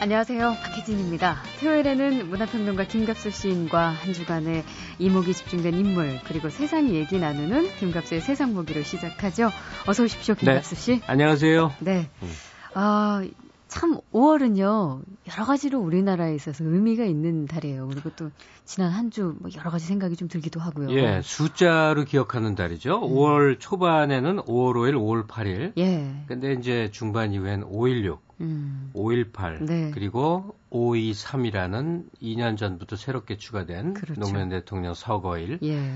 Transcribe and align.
안녕하세요. 0.00 0.54
박혜진입니다. 0.62 1.36
토요일에는 1.60 2.30
문화평론가 2.30 2.84
김갑수 2.84 3.30
시인과 3.30 3.88
한 3.90 4.12
주간의 4.14 4.64
이목이 4.98 5.34
집중된 5.34 5.74
인물 5.74 6.18
그리고 6.26 6.48
세상 6.48 6.88
얘기 6.88 7.18
나누는 7.18 7.68
김갑수의 7.78 8.22
세상 8.22 8.54
보기로 8.54 8.82
시작하죠. 8.82 9.50
어서 9.86 10.02
오십시오, 10.04 10.34
김갑수 10.36 10.74
씨. 10.74 10.90
네. 11.00 11.02
안녕하세요. 11.06 11.72
네. 11.80 12.08
음. 12.22 12.28
아, 12.72 13.22
참 13.68 13.98
5월은요 14.12 15.02
여러 15.32 15.44
가지로 15.44 15.78
우리나라에 15.80 16.34
있어서 16.34 16.64
의미가 16.64 17.04
있는 17.04 17.44
달이에요. 17.46 17.86
그리고 17.88 18.08
또 18.16 18.30
지난 18.64 18.90
한 18.92 19.10
주 19.10 19.36
뭐 19.38 19.50
여러 19.54 19.70
가지 19.70 19.84
생각이 19.84 20.16
좀 20.16 20.28
들기도 20.28 20.60
하고요. 20.60 20.90
예, 20.92 21.20
숫자로 21.22 22.04
기억하는 22.04 22.54
달이죠. 22.54 22.96
음. 22.96 23.14
5월 23.14 23.60
초반에는 23.60 24.36
5월 24.38 24.74
5일, 24.76 24.94
5월 24.94 25.26
8일. 25.28 25.72
예. 25.76 26.24
근데 26.26 26.54
이제 26.54 26.88
중반 26.90 27.32
이후엔 27.34 27.64
516, 27.64 28.22
음. 28.40 28.90
518, 28.94 29.64
네. 29.66 29.90
그리고 29.92 30.54
523이라는 30.70 32.04
2년 32.22 32.56
전부터 32.56 32.96
새롭게 32.96 33.36
추가된 33.36 33.94
그렇죠. 33.94 34.20
노무현 34.20 34.48
대통령 34.48 34.94
서거일. 34.94 35.58
예. 35.62 35.90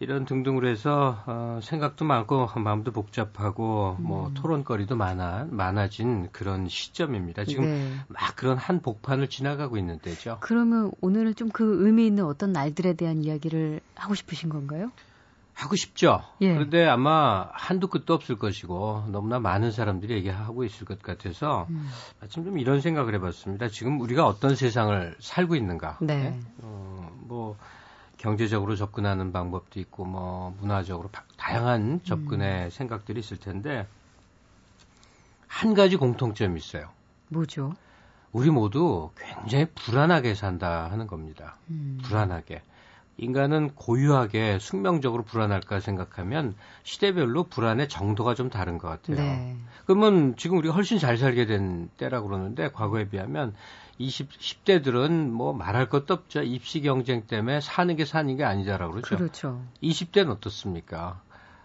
이런 0.00 0.24
등등으로 0.26 0.68
해서 0.68 1.24
어, 1.26 1.58
생각도 1.62 2.04
많고 2.04 2.48
마음도 2.60 2.92
복잡하고 2.92 3.96
뭐 3.98 3.98
음. 3.98 4.04
뭐 4.04 4.30
토론거리도 4.34 4.96
많아 4.96 5.48
많아진 5.50 6.28
그런 6.30 6.68
시점입니다. 6.68 7.44
지금 7.44 7.64
네. 7.64 7.92
막 8.06 8.36
그런 8.36 8.58
한 8.58 8.80
복판을 8.80 9.28
지나가고 9.28 9.76
있는 9.76 9.98
때죠. 9.98 10.38
그러면 10.40 10.92
오늘은 11.00 11.34
좀 11.34 11.48
그 11.58 11.84
의미 11.84 12.06
있는 12.06 12.24
어떤 12.24 12.52
날들에 12.52 12.92
대한 12.94 13.24
이야기를 13.24 13.80
하고 13.96 14.14
싶으신 14.14 14.48
건가요? 14.48 14.92
하고 15.58 15.74
싶죠. 15.74 16.22
예. 16.40 16.54
그런데 16.54 16.86
아마 16.86 17.48
한두 17.52 17.88
끝도 17.88 18.14
없을 18.14 18.36
것이고 18.36 19.06
너무나 19.08 19.40
많은 19.40 19.72
사람들이 19.72 20.14
얘기하고 20.14 20.62
있을 20.62 20.86
것 20.86 21.02
같아서 21.02 21.66
음. 21.70 21.90
마침 22.20 22.44
좀 22.44 22.60
이런 22.60 22.80
생각을 22.80 23.12
해봤습니다. 23.14 23.66
지금 23.66 24.00
우리가 24.00 24.24
어떤 24.24 24.54
세상을 24.54 25.16
살고 25.18 25.56
있는가. 25.56 25.98
네. 26.00 26.30
네? 26.30 26.40
어, 26.62 27.10
뭐 27.22 27.56
경제적으로 28.18 28.76
접근하는 28.76 29.32
방법도 29.32 29.80
있고 29.80 30.04
뭐 30.04 30.54
문화적으로 30.60 31.10
다양한 31.36 32.02
접근의 32.04 32.66
음. 32.66 32.70
생각들이 32.70 33.18
있을 33.18 33.36
텐데 33.38 33.88
한 35.48 35.74
가지 35.74 35.96
공통점이 35.96 36.56
있어요. 36.56 36.88
뭐죠? 37.30 37.74
우리 38.30 38.50
모두 38.50 39.10
굉장히 39.16 39.66
불안하게 39.74 40.36
산다 40.36 40.88
하는 40.88 41.08
겁니다. 41.08 41.56
음. 41.68 41.98
불안하게. 42.04 42.62
인간은 43.18 43.72
고유하게 43.74 44.58
숙명적으로 44.60 45.24
불안할까 45.24 45.80
생각하면 45.80 46.54
시대별로 46.84 47.44
불안의 47.44 47.88
정도가 47.88 48.34
좀 48.34 48.48
다른 48.48 48.78
것 48.78 48.88
같아요. 48.88 49.16
네. 49.16 49.56
그러면 49.86 50.36
지금 50.36 50.58
우리가 50.58 50.74
훨씬 50.74 50.98
잘 50.98 51.18
살게 51.18 51.46
된 51.46 51.90
때라고 51.96 52.28
그러는데 52.28 52.70
과거에 52.70 53.08
비하면 53.08 53.54
20, 53.98 54.30
10대들은 54.30 55.30
뭐 55.30 55.52
말할 55.52 55.88
것도 55.88 56.14
없죠. 56.14 56.42
입시 56.42 56.80
경쟁 56.80 57.26
때문에 57.26 57.60
사는 57.60 57.94
게 57.96 58.04
사는 58.04 58.34
게 58.36 58.44
아니다라고 58.44 58.92
그러죠. 58.92 59.16
그렇죠. 59.16 59.62
20대는 59.82 60.30
어떻습니까? 60.30 61.20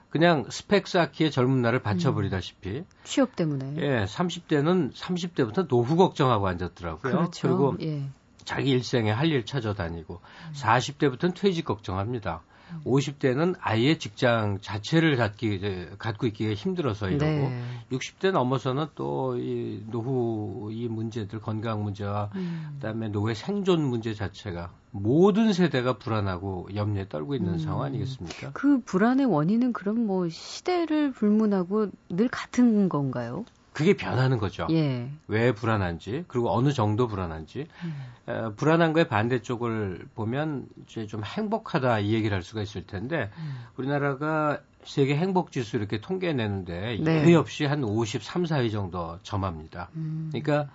그냥 0.09 0.45
스펙 0.49 0.87
쌓기에 0.87 1.29
젊은 1.29 1.61
날을 1.61 1.79
바쳐버리다시피. 1.79 2.69
음, 2.69 2.85
취업 3.03 3.35
때문에. 3.35 3.75
예, 3.77 4.05
30대는 4.05 4.93
30대부터 4.93 5.67
노후 5.67 5.95
걱정하고 5.95 6.47
앉았더라고요. 6.47 7.11
그렇죠. 7.11 7.47
그리고 7.47 7.75
예. 7.81 8.09
자기 8.45 8.71
일생에 8.71 9.11
할 9.11 9.31
일 9.33 9.45
찾아다니고 9.45 10.15
음. 10.15 10.53
40대부터는 10.53 11.33
퇴직 11.35 11.65
걱정합니다. 11.65 12.41
50대는 12.85 13.55
아예 13.59 13.99
직장 13.99 14.57
자체를 14.59 15.15
갖기, 15.15 15.59
갖고 15.99 16.25
있기가 16.27 16.53
힘들어서 16.55 17.07
이러고, 17.09 17.25
네. 17.25 17.61
60대 17.91 18.31
넘어서는 18.31 18.87
또 18.95 19.35
이 19.37 19.83
노후 19.91 20.69
이 20.71 20.87
문제들, 20.87 21.39
건강 21.39 21.83
문제와 21.83 22.31
음. 22.35 22.71
그다음에 22.75 23.09
노회 23.09 23.35
생존 23.35 23.83
문제 23.83 24.15
자체가 24.15 24.71
모든 24.91 25.53
세대가 25.53 25.97
불안하고 25.99 26.69
염려에 26.73 27.07
떨고 27.09 27.35
있는 27.35 27.53
음. 27.53 27.57
상황 27.59 27.83
아니겠습니까? 27.85 28.51
그 28.53 28.79
불안의 28.81 29.27
원인은 29.27 29.73
그럼 29.73 30.07
뭐 30.07 30.27
시대를 30.29 31.11
불문하고 31.11 31.87
늘 32.09 32.27
같은 32.27 32.89
건가요? 32.89 33.45
그게 33.73 33.93
변하는 33.93 34.37
거죠. 34.37 34.67
예. 34.69 35.09
왜 35.27 35.51
불안한지 35.51 36.25
그리고 36.27 36.55
어느 36.55 36.71
정도 36.71 37.07
불안한지 37.07 37.67
음. 37.83 37.95
어, 38.27 38.53
불안한 38.55 38.93
거의 38.93 39.07
반대쪽을 39.07 40.05
보면 40.15 40.67
이제 40.85 41.07
좀 41.07 41.23
행복하다 41.23 41.99
이 41.99 42.13
얘기를 42.13 42.35
할 42.35 42.43
수가 42.43 42.61
있을 42.61 42.85
텐데 42.85 43.31
음. 43.37 43.65
우리나라가 43.75 44.59
세계 44.83 45.15
행복 45.15 45.51
지수 45.51 45.77
이렇게 45.77 45.99
통계내는데 45.99 46.99
네. 47.01 47.21
예외 47.21 47.35
없이 47.35 47.65
한 47.65 47.83
53, 47.83 48.43
4위 48.43 48.71
정도 48.71 49.17
점합니다. 49.23 49.89
음. 49.95 50.29
그러니까 50.31 50.71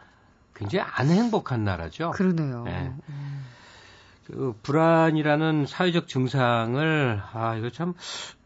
굉장히 0.55 0.91
안 0.91 1.09
행복한 1.09 1.65
나라죠. 1.65 2.11
그러네요. 2.11 2.65
네. 2.65 2.93
음. 3.09 3.38
그 4.29 4.55
불안이라는 4.63 5.67
사회적 5.67 6.07
증상을 6.07 7.23
아 7.33 7.57
이거 7.57 7.71
참 7.71 7.95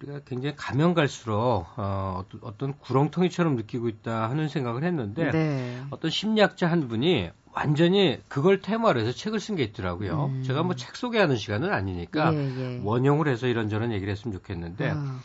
우리가 0.01 0.21
굉장히 0.25 0.55
가면 0.57 0.95
갈수록 0.95 1.67
어, 1.77 2.25
어떤 2.41 2.79
구렁텅이처럼 2.79 3.57
느끼고 3.57 3.89
있다 3.89 4.31
하는 4.31 4.49
생각을 4.49 4.85
했는데 4.85 5.31
네. 5.33 5.83
어떤 5.91 6.11
심리학자 6.11 6.71
한 6.71 6.87
분이 6.87 7.31
완전히 7.53 8.19
그걸 8.29 8.61
테마로 8.61 9.01
해서 9.01 9.13
책을 9.13 9.41
쓴 9.41 9.57
게 9.57 9.63
있더라고요. 9.65 10.27
음. 10.27 10.43
제가 10.43 10.63
뭐 10.63 10.75
책 10.75 10.97
소개하는 10.97 11.37
시간은 11.37 11.71
아니니까 11.73 12.33
예, 12.33 12.39
예. 12.39 12.81
원형을 12.83 13.29
해서 13.29 13.47
이런저런 13.47 13.93
얘기를 13.93 14.11
했으면 14.11 14.33
좋겠는데 14.39 14.91
아. 14.95 15.21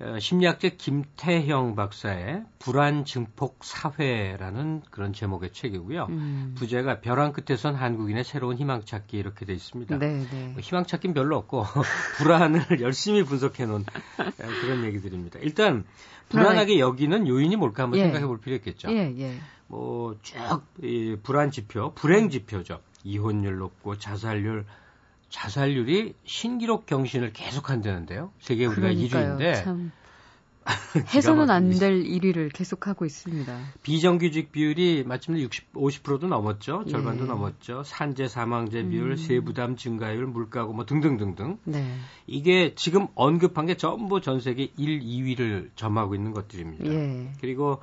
어, 0.00 0.18
심리학자 0.18 0.68
김태형 0.70 1.76
박사의 1.76 2.44
불안 2.58 3.04
증폭 3.04 3.58
사회라는 3.62 4.82
그런 4.90 5.12
제목의 5.12 5.52
책이고요. 5.52 6.06
음. 6.08 6.54
부제가 6.56 7.00
벼랑 7.00 7.32
끝에선 7.32 7.74
한국인의 7.74 8.24
새로운 8.24 8.56
희망 8.56 8.84
찾기 8.84 9.16
이렇게 9.16 9.44
돼 9.44 9.52
있습니다. 9.52 9.98
네, 9.98 10.26
네. 10.30 10.48
뭐 10.48 10.60
희망 10.60 10.86
찾기는 10.86 11.14
별로 11.14 11.36
없고 11.36 11.64
불안을 12.18 12.80
열심히 12.80 13.22
분석해 13.22 13.66
놓은 13.66 13.82
어, 13.82 14.24
그런 14.60 14.84
얘기들입니다. 14.84 15.38
일단 15.40 15.84
불안하게 16.30 16.78
여기는 16.78 17.28
요인이 17.28 17.56
뭘까 17.56 17.84
한번 17.84 18.00
예. 18.00 18.04
생각해 18.04 18.26
볼 18.26 18.40
필요 18.40 18.56
있겠죠. 18.56 18.90
예, 18.90 19.14
예. 19.18 19.38
뭐쭉 19.68 21.22
불안 21.22 21.50
지표, 21.50 21.92
불행 21.94 22.28
지표죠. 22.30 22.80
이혼율 23.04 23.58
높고 23.58 23.98
자살률 23.98 24.64
자살률이 25.32 26.14
신기록 26.24 26.86
경신을 26.86 27.32
계속 27.32 27.70
한다는데요. 27.70 28.30
세계 28.38 28.66
우리가 28.66 28.82
그러니까요. 28.82 29.38
1위인데 29.38 29.64
참. 29.64 29.90
해서는 31.12 31.50
안 31.50 31.70
될 31.70 32.04
1위를 32.04 32.52
계속하고 32.52 33.04
있습니다. 33.04 33.58
비정규직 33.82 34.52
비율이 34.52 35.02
마침내 35.04 35.40
60, 35.40 35.72
50%도 35.72 36.28
넘었죠. 36.28 36.84
절반도 36.88 37.24
예. 37.24 37.28
넘었죠. 37.28 37.82
산재 37.82 38.28
사망제 38.28 38.88
비율, 38.88 39.12
음. 39.12 39.16
세부담 39.16 39.76
증가율, 39.76 40.26
물가고 40.26 40.72
뭐 40.72 40.86
등등등등. 40.86 41.58
네. 41.64 41.96
이게 42.28 42.74
지금 42.76 43.08
언급한 43.16 43.66
게 43.66 43.76
전부 43.76 44.20
전 44.20 44.40
세계 44.40 44.70
1, 44.76 45.00
2위를 45.00 45.70
점하고 45.74 46.14
있는 46.14 46.32
것들입니다. 46.32 46.84
예. 46.86 47.32
그리고 47.40 47.80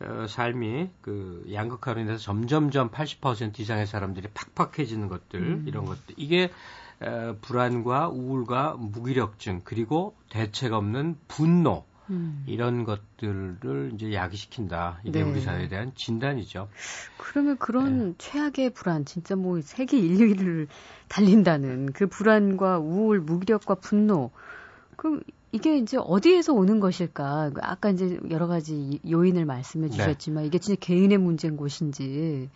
어, 0.00 0.26
삶이 0.28 0.90
그 1.00 1.46
양극화로 1.52 2.00
인해서 2.00 2.18
점점점 2.18 2.90
80% 2.90 3.60
이상의 3.60 3.86
사람들이 3.86 4.28
팍팍해지는 4.56 5.08
것들 5.08 5.40
음. 5.40 5.64
이런 5.66 5.84
것들 5.84 6.14
이게 6.16 6.44
어, 6.44 6.50
불안과 7.40 8.08
우울과 8.08 8.76
무기력증 8.78 9.62
그리고 9.64 10.14
대책 10.28 10.72
없는 10.72 11.16
분노 11.28 11.84
음. 12.10 12.42
이런 12.46 12.84
것들을 12.84 13.92
이제 13.94 14.12
야기시킨다. 14.12 15.00
이게 15.04 15.22
네. 15.22 15.30
우리 15.30 15.40
사회에 15.40 15.68
대한 15.68 15.92
진단이죠. 15.94 16.68
그러면 17.16 17.56
그런 17.56 18.08
네. 18.08 18.14
최악의 18.18 18.70
불안, 18.70 19.04
진짜 19.04 19.36
뭐 19.36 19.60
세계 19.62 19.98
인류를 19.98 20.66
달린다는 21.08 21.92
그 21.92 22.06
불안과 22.08 22.78
우울, 22.78 23.20
무기력과 23.20 23.76
분노, 23.76 24.30
그럼 24.96 25.22
이게 25.52 25.78
이제 25.78 25.96
어디에서 25.98 26.52
오는 26.52 26.80
것일까? 26.80 27.52
아까 27.60 27.90
이제 27.90 28.18
여러 28.30 28.46
가지 28.46 29.00
요인을 29.08 29.44
말씀해 29.44 29.88
네. 29.88 29.92
주셨지만 29.92 30.42
네. 30.42 30.46
이게 30.48 30.58
진짜 30.58 30.78
개인의 30.80 31.18
문제인 31.18 31.56
것인지 31.56 32.50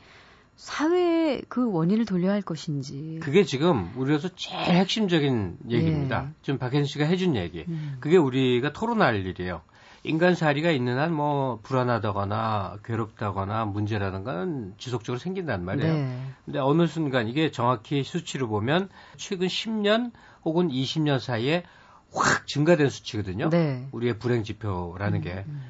사회의 0.56 1.42
그 1.48 1.70
원인을 1.70 2.04
돌려야 2.04 2.32
할 2.32 2.42
것인지. 2.42 3.18
그게 3.22 3.44
지금 3.44 3.92
우리로서 3.96 4.28
제일 4.36 4.76
핵심적인 4.76 5.58
얘기입니다. 5.68 6.26
예. 6.28 6.34
지금 6.42 6.58
박혜진 6.58 6.84
씨가 6.84 7.04
해준 7.04 7.34
얘기. 7.36 7.64
음. 7.68 7.96
그게 8.00 8.16
우리가 8.16 8.72
토론할 8.72 9.26
일이에요. 9.26 9.62
인간 10.06 10.34
사리가 10.34 10.70
있는 10.70 10.98
한 10.98 11.12
뭐 11.14 11.60
불안하다거나 11.62 12.78
괴롭다거나 12.84 13.64
문제라는 13.64 14.22
건 14.22 14.74
지속적으로 14.78 15.18
생긴단 15.18 15.64
말이에요. 15.64 15.92
네. 15.94 16.18
근데 16.44 16.58
어느 16.58 16.86
순간 16.86 17.28
이게 17.28 17.50
정확히 17.50 18.02
수치로 18.02 18.48
보면 18.48 18.90
최근 19.16 19.46
10년 19.46 20.12
혹은 20.44 20.68
20년 20.68 21.18
사이에 21.20 21.64
확 22.12 22.46
증가된 22.46 22.90
수치거든요. 22.90 23.48
네. 23.48 23.88
우리의 23.92 24.18
불행 24.18 24.44
지표라는 24.44 25.20
게. 25.22 25.32
음, 25.32 25.44
음. 25.48 25.62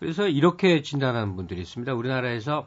그래서 0.00 0.26
이렇게 0.28 0.82
진단하는 0.82 1.36
분들이 1.36 1.60
있습니다. 1.62 1.94
우리나라에서 1.94 2.66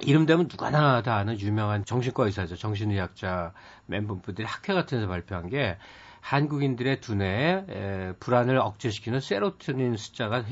이름 0.00 0.26
되면 0.26 0.48
누가나 0.50 1.02
다 1.02 1.16
아는 1.16 1.38
유명한 1.40 1.84
정신과 1.84 2.26
의사죠. 2.26 2.56
정신의학자 2.56 3.52
멤버분들이 3.86 4.46
학회 4.46 4.74
같은 4.74 4.98
데서 4.98 5.08
발표한 5.08 5.48
게 5.48 5.76
한국인들의 6.20 7.00
두뇌에 7.00 7.64
에, 7.68 8.12
불안을 8.20 8.58
억제시키는 8.58 9.20
세로토닌 9.20 9.96
숫자가 9.96 10.44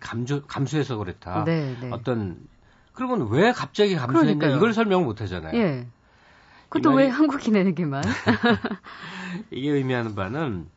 감조, 0.00 0.46
감소해서 0.46 0.96
그렇다. 0.96 1.44
네, 1.44 1.76
네. 1.80 1.90
어떤 1.92 2.38
그러면 2.92 3.28
왜 3.30 3.52
갑자기 3.52 3.96
감소했냐. 3.96 4.48
이걸 4.56 4.74
설명 4.74 5.04
못 5.04 5.20
하잖아요. 5.22 5.58
예. 5.58 5.86
그것도 6.68 6.94
왜 6.94 7.08
한국인에게만? 7.08 8.02
이게 9.50 9.70
의미하는 9.70 10.14
바는 10.14 10.68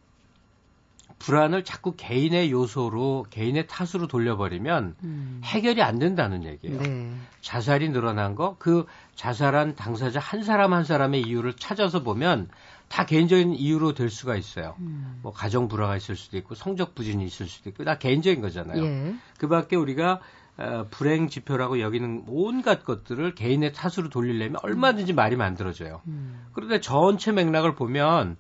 불안을 1.24 1.64
자꾸 1.64 1.94
개인의 1.96 2.52
요소로 2.52 3.28
개인의 3.30 3.68
탓으로 3.68 4.08
돌려버리면 4.08 4.96
음. 5.04 5.42
해결이 5.46 5.82
안 5.82 5.98
된다는 5.98 6.44
얘기예요. 6.44 6.82
네. 6.82 7.14
자살이 7.40 7.90
늘어난 7.90 8.36
거, 8.36 8.58
그 8.60 8.86
자살한 9.16 9.76
당사자 9.76 10.20
한 10.20 10.44
사람 10.44 10.74
한 10.74 10.84
사람의 10.84 11.22
이유를 11.22 11.54
찾아서 11.54 12.04
보면 12.04 12.50
다 12.90 13.06
개인적인 13.06 13.54
이유로 13.54 13.94
될 13.94 14.10
수가 14.10 14.36
있어요. 14.36 14.76
음. 14.80 15.20
뭐 15.24 15.32
가정 15.32 15.70
불화가 15.70 15.96
있을 15.96 16.18
수도 16.18 16.38
있고 16.38 16.56
성적 16.56 16.94
부진이 16.94 17.24
있을 17.24 17.46
수도 17.48 17.70
있고 17.70 17.86
다 17.86 17.98
개인적인 17.98 18.42
거잖아요. 18.42 18.84
예. 18.84 19.16
그밖에 19.38 19.78
우리가 19.78 20.20
어, 20.58 20.88
불행 20.92 21.30
지표라고 21.30 21.80
여기는 21.80 22.26
온갖 22.28 22.84
것들을 22.84 23.34
개인의 23.34 23.72
탓으로 23.72 24.10
돌리려면 24.10 24.58
얼마든지 24.62 25.14
말이 25.14 25.38
만들어져요. 25.38 26.02
음. 26.08 26.46
그런데 26.52 26.82
전체 26.82 27.32
맥락을 27.32 27.76
보면 27.76 28.36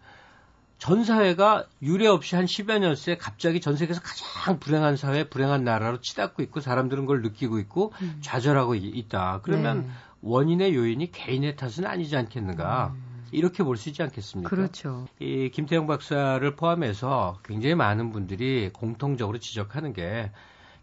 전 0.84 1.06
사회가 1.06 1.66
유례 1.82 2.08
없이 2.08 2.36
한 2.36 2.44
10여 2.44 2.78
년 2.80 2.96
새 2.98 3.16
갑자기 3.16 3.62
전 3.62 3.78
세계에서 3.78 4.02
가장 4.02 4.60
불행한 4.60 4.98
사회, 4.98 5.30
불행한 5.30 5.64
나라로 5.64 6.02
치닫고 6.02 6.44
있고 6.44 6.60
사람들은 6.60 7.04
그걸 7.06 7.22
느끼고 7.22 7.58
있고 7.60 7.94
음. 8.02 8.18
좌절하고 8.20 8.76
있다. 8.76 9.40
그러면 9.44 9.84
네. 9.84 9.88
원인의 10.24 10.76
요인이 10.76 11.10
개인의 11.14 11.56
탓은 11.56 11.86
아니지 11.86 12.18
않겠는가. 12.18 12.92
음. 12.96 13.02
이렇게 13.32 13.64
볼 13.64 13.78
수 13.78 13.88
있지 13.88 14.04
않겠습니까? 14.04 14.50
그렇죠. 14.50 15.08
이 15.20 15.50
김태형 15.54 15.88
박사를 15.88 16.54
포함해서 16.58 17.40
굉장히 17.46 17.76
많은 17.76 18.12
분들이 18.12 18.70
공통적으로 18.74 19.38
지적하는 19.38 19.94
게 19.94 20.32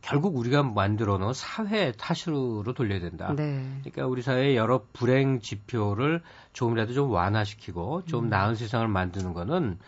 결국 0.03 0.37
우리가 0.37 0.63
만들어 0.63 1.19
놓은 1.19 1.33
사회 1.35 1.93
탓으로 1.93 2.63
돌려야 2.75 3.01
된다. 3.01 3.33
네. 3.37 3.63
그러니까 3.81 4.07
우리 4.07 4.23
사회의 4.23 4.57
여러 4.57 4.83
불행 4.93 5.41
지표를 5.41 6.23
조금이라도 6.53 6.95
좀 6.95 7.11
완화시키고 7.11 8.05
좀 8.07 8.25
음. 8.25 8.29
나은 8.31 8.55
세상을 8.55 8.87
만드는 8.89 9.35
거는 9.35 9.79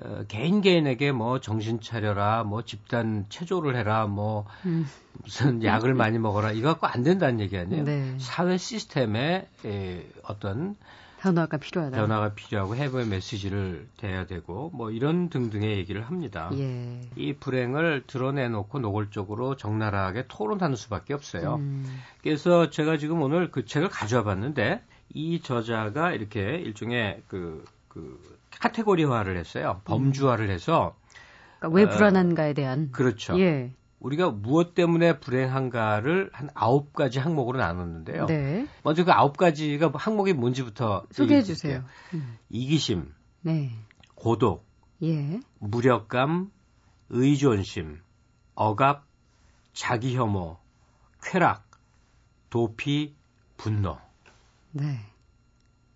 어, 0.00 0.24
개인 0.28 0.60
개인에게 0.60 1.10
뭐 1.10 1.40
정신 1.40 1.80
차려라, 1.80 2.44
뭐 2.44 2.62
집단 2.62 3.26
체조를 3.28 3.76
해라, 3.76 4.06
뭐 4.06 4.46
음. 4.64 4.86
무슨 5.24 5.64
약을 5.64 5.94
많이 5.94 6.18
먹어라 6.18 6.52
이거 6.52 6.68
갖고 6.68 6.86
안 6.86 7.02
된다는 7.02 7.40
얘기 7.40 7.58
아니에요. 7.58 7.84
네. 7.84 8.14
사회 8.18 8.56
시스템의 8.56 9.48
에, 9.64 10.06
어떤 10.22 10.76
변화가 11.20 11.58
필요하다. 11.58 11.96
변화가 11.96 12.34
필요하고 12.34 12.76
해외 12.76 13.04
메시지를 13.04 13.86
대야 13.98 14.26
되고 14.26 14.70
뭐 14.72 14.90
이런 14.90 15.28
등등의 15.28 15.76
얘기를 15.76 16.02
합니다. 16.02 16.50
예. 16.54 17.00
이 17.14 17.34
불행을 17.34 18.04
드러내놓고 18.06 18.78
노골적으로 18.78 19.56
적나라하게 19.56 20.24
토론하는 20.28 20.76
수밖에 20.76 21.12
없어요. 21.12 21.56
음. 21.56 22.00
그래서 22.22 22.70
제가 22.70 22.96
지금 22.96 23.20
오늘 23.20 23.50
그 23.50 23.66
책을 23.66 23.88
가져와 23.88 24.24
봤는데 24.24 24.82
이 25.12 25.40
저자가 25.42 26.12
이렇게 26.12 26.40
일종의 26.40 27.22
그, 27.28 27.64
그 27.88 28.18
카테고리화를 28.58 29.36
했어요. 29.36 29.82
범주화를 29.84 30.48
해서 30.48 30.96
그러니까 31.58 31.76
왜 31.76 31.84
어, 31.84 31.88
불안한가에 31.88 32.54
대한 32.54 32.90
그렇죠. 32.92 33.38
예. 33.40 33.72
우리가 34.00 34.30
무엇 34.30 34.74
때문에 34.74 35.20
불행한가를 35.20 36.30
한 36.32 36.48
아홉 36.54 36.94
가지 36.94 37.18
항목으로 37.18 37.58
나눴는데요. 37.58 38.26
네. 38.26 38.66
먼저 38.82 39.04
그 39.04 39.12
아홉 39.12 39.36
가지가 39.36 39.92
항목이 39.94 40.32
뭔지부터 40.32 41.04
소개해 41.12 41.42
주세요. 41.42 41.84
음. 42.14 42.38
이기심, 42.48 43.12
네. 43.42 43.70
고독, 44.14 44.66
예. 45.02 45.40
무력감, 45.58 46.50
의존심, 47.10 48.00
억압, 48.54 49.04
자기 49.74 50.16
혐오, 50.16 50.56
쾌락, 51.22 51.70
도피, 52.48 53.14
분노. 53.56 53.98
네. 54.72 54.98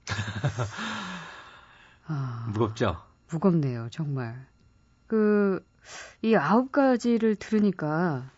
아, 2.06 2.46
무겁죠? 2.52 2.96
무겁네요, 3.30 3.88
정말. 3.90 4.46
그, 5.06 5.64
이 6.22 6.34
아홉 6.36 6.72
가지를 6.72 7.36
들으니까 7.36 8.30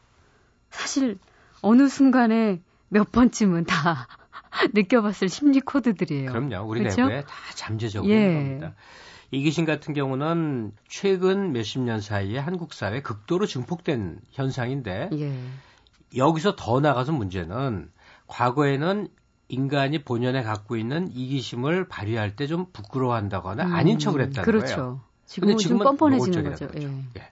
사실 0.70 1.18
어느 1.62 1.88
순간에 1.88 2.60
몇 2.88 3.10
번쯤은 3.12 3.64
다 3.64 4.08
느껴봤을 4.74 5.28
심리 5.28 5.60
코드들이에요. 5.60 6.30
그럼요. 6.32 6.68
우리 6.68 6.80
그렇죠? 6.80 7.02
내부에 7.02 7.22
다 7.22 7.34
잠재적으로 7.54 8.12
예. 8.12 8.34
겁니다. 8.34 8.74
이기신 9.32 9.64
같은 9.64 9.92
경우는 9.92 10.72
최근 10.88 11.52
몇십 11.52 11.80
년 11.80 12.00
사이에 12.00 12.38
한국 12.38 12.72
사회에 12.72 13.02
극도로 13.02 13.46
증폭된 13.46 14.20
현상인데 14.30 15.10
예. 15.12 15.38
여기서 16.16 16.54
더 16.56 16.80
나가서 16.80 17.12
문제는 17.12 17.90
과거에는 18.28 19.08
인간이 19.48 20.02
본연에 20.02 20.42
갖고 20.42 20.76
있는 20.76 21.08
이기심을 21.12 21.88
발휘할 21.88 22.34
때 22.36 22.46
좀 22.46 22.66
부끄러워한다거나 22.72 23.64
음, 23.64 23.74
아닌 23.74 23.98
척을 23.98 24.20
했다는 24.22 24.44
그렇죠. 24.44 24.74
거예요. 24.76 25.00
지금은 25.26 25.58
좀 25.58 25.78
뻔뻔해지는 25.78 26.44
거죠. 26.50 26.68
거죠. 26.68 26.80
예. 26.80 26.86
예. 27.16 27.30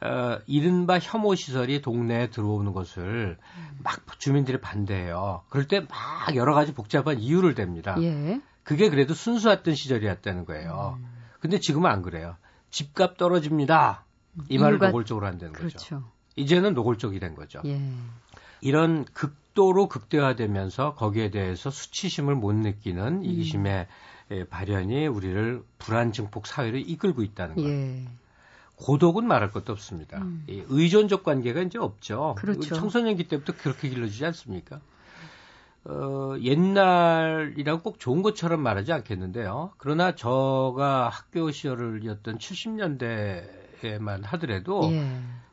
어, 0.00 0.38
이른바 0.46 0.98
혐오 0.98 1.34
시설이 1.34 1.80
동네에 1.82 2.30
들어오는 2.30 2.72
것을 2.72 3.38
막 3.82 4.18
주민들이 4.20 4.60
반대해요. 4.60 5.42
그럴 5.48 5.66
때 5.68 5.80
막 5.80 6.34
여러 6.34 6.54
가지 6.54 6.72
복잡한 6.74 7.18
이유를 7.20 7.54
댑니다. 7.54 8.02
예. 8.02 8.40
그게 8.62 8.88
그래도 8.88 9.14
순수했던 9.14 9.74
시절이었다는 9.74 10.44
거예요. 10.46 10.98
음. 10.98 11.06
근데 11.40 11.58
지금은 11.58 11.90
안 11.90 12.02
그래요. 12.02 12.36
집값 12.70 13.18
떨어집니다. 13.18 14.04
이 14.48 14.58
말을 14.58 14.74
이유가... 14.74 14.86
노골적으로 14.86 15.26
한다는 15.26 15.52
그렇죠. 15.52 15.78
거죠. 15.78 16.04
이제는 16.36 16.74
노골적이 16.74 17.20
된 17.20 17.34
거죠. 17.34 17.60
예. 17.66 17.80
이런 18.60 19.04
극도로 19.04 19.88
극대화되면서 19.88 20.94
거기에 20.94 21.30
대해서 21.30 21.70
수치심을 21.70 22.34
못 22.34 22.54
느끼는 22.54 23.18
음. 23.18 23.24
이기심의 23.24 23.86
발현이 24.50 25.06
우리를 25.06 25.62
불안 25.78 26.12
증폭 26.12 26.46
사회로 26.46 26.78
이끌고 26.78 27.22
있다는 27.22 27.56
거예요. 27.56 27.68
예. 27.70 28.04
고독은 28.76 29.26
말할 29.26 29.50
것도 29.50 29.72
없습니다. 29.72 30.18
음. 30.18 30.44
이 30.48 30.62
의존적 30.68 31.22
관계가 31.22 31.60
이제 31.62 31.78
없죠. 31.78 32.34
그렇죠. 32.38 32.74
청소년기 32.74 33.28
때부터 33.28 33.52
그렇게 33.56 33.88
길러지지 33.88 34.24
않습니까? 34.26 34.80
어, 35.86 36.34
옛날이라고 36.40 37.82
꼭 37.82 38.00
좋은 38.00 38.22
것처럼 38.22 38.60
말하지 38.62 38.92
않겠는데요. 38.92 39.72
그러나 39.76 40.14
저가 40.14 41.10
학교 41.10 41.50
시절이었던 41.50 42.38
70년대에만 42.38 44.22
하더라도 44.24 44.90
예. 44.90 45.06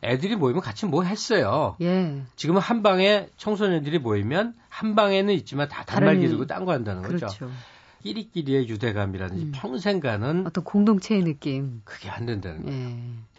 애들이 0.03 0.35
모이면 0.37 0.61
같이 0.61 0.85
뭐 0.85 1.03
했어요. 1.03 1.75
예. 1.81 2.23
지금은 2.37 2.61
한 2.61 2.81
방에 2.81 3.27
청소년들이 3.37 3.99
모이면 3.99 4.55
한 4.69 4.95
방에는 4.95 5.33
있지만 5.35 5.67
다 5.67 5.83
단말기 5.83 6.27
들고 6.29 6.47
딴 6.47 6.65
거 6.65 6.71
한다는 6.71 7.01
거죠. 7.01 7.17
그렇죠. 7.17 7.51
끼리끼리의 8.01 8.67
유대감이라든지 8.69 9.45
음. 9.45 9.51
평생 9.53 9.99
가는 9.99 10.45
어떤 10.47 10.63
공동체의 10.63 11.23
느낌. 11.23 11.81
그게 11.85 12.09
안 12.09 12.25
된다는 12.25 12.63
거예요. 12.65 12.79
예. 12.79 12.95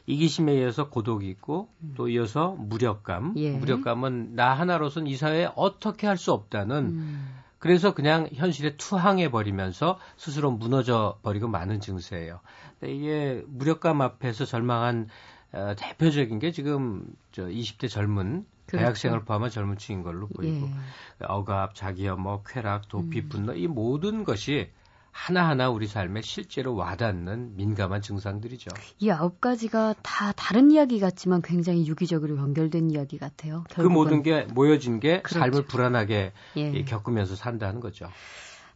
이기심에 0.06 0.56
이어서 0.56 0.88
고독이 0.88 1.28
있고 1.30 1.68
음. 1.82 1.94
또 1.96 2.08
이어서 2.08 2.56
무력감. 2.58 3.34
예. 3.36 3.52
무력감은 3.52 4.34
나 4.34 4.52
하나로서는 4.54 5.06
이 5.08 5.16
사회에 5.16 5.48
어떻게 5.54 6.06
할 6.06 6.16
수 6.16 6.32
없다는 6.32 6.76
음. 6.86 7.34
그래서 7.58 7.94
그냥 7.94 8.28
현실에 8.32 8.76
투항해 8.76 9.30
버리면서 9.30 9.98
스스로 10.16 10.50
무너져 10.50 11.18
버리고 11.22 11.46
많은 11.46 11.78
증세예요. 11.80 12.40
이게 12.84 13.44
무력감 13.46 14.00
앞에서 14.00 14.44
절망한 14.44 15.08
어, 15.52 15.74
대표적인 15.76 16.40
게 16.40 16.50
지금 16.50 17.04
저 17.30 17.44
20대 17.46 17.88
젊은 17.88 18.44
그렇죠. 18.72 18.84
대학생을 18.84 19.24
포함한 19.24 19.50
젊은 19.50 19.76
층인 19.76 20.02
걸로 20.02 20.26
보이고 20.28 20.66
예. 20.66 21.26
억압, 21.26 21.74
자기혐오, 21.74 22.42
쾌락, 22.42 22.88
도피, 22.88 23.20
음. 23.20 23.28
분노 23.28 23.52
이 23.54 23.66
모든 23.66 24.24
것이 24.24 24.70
하나하나 25.10 25.68
우리 25.68 25.86
삶에 25.86 26.22
실제로 26.22 26.74
와닿는 26.74 27.54
민감한 27.56 28.00
증상들이죠. 28.00 28.70
이 28.98 29.10
아홉 29.10 29.42
가지가 29.42 29.94
다 30.02 30.32
다른 30.32 30.70
이야기 30.70 30.98
같지만 31.00 31.42
굉장히 31.42 31.86
유기적으로 31.86 32.38
연결된 32.38 32.90
이야기 32.90 33.18
같아요. 33.18 33.64
그 33.74 33.82
모든 33.82 34.22
게 34.22 34.44
모여진 34.44 35.00
게 35.00 35.20
그렇죠. 35.20 35.38
삶을 35.38 35.66
불안하게 35.66 36.32
예. 36.56 36.84
겪으면서 36.84 37.36
산다는 37.36 37.80
거죠. 37.80 38.08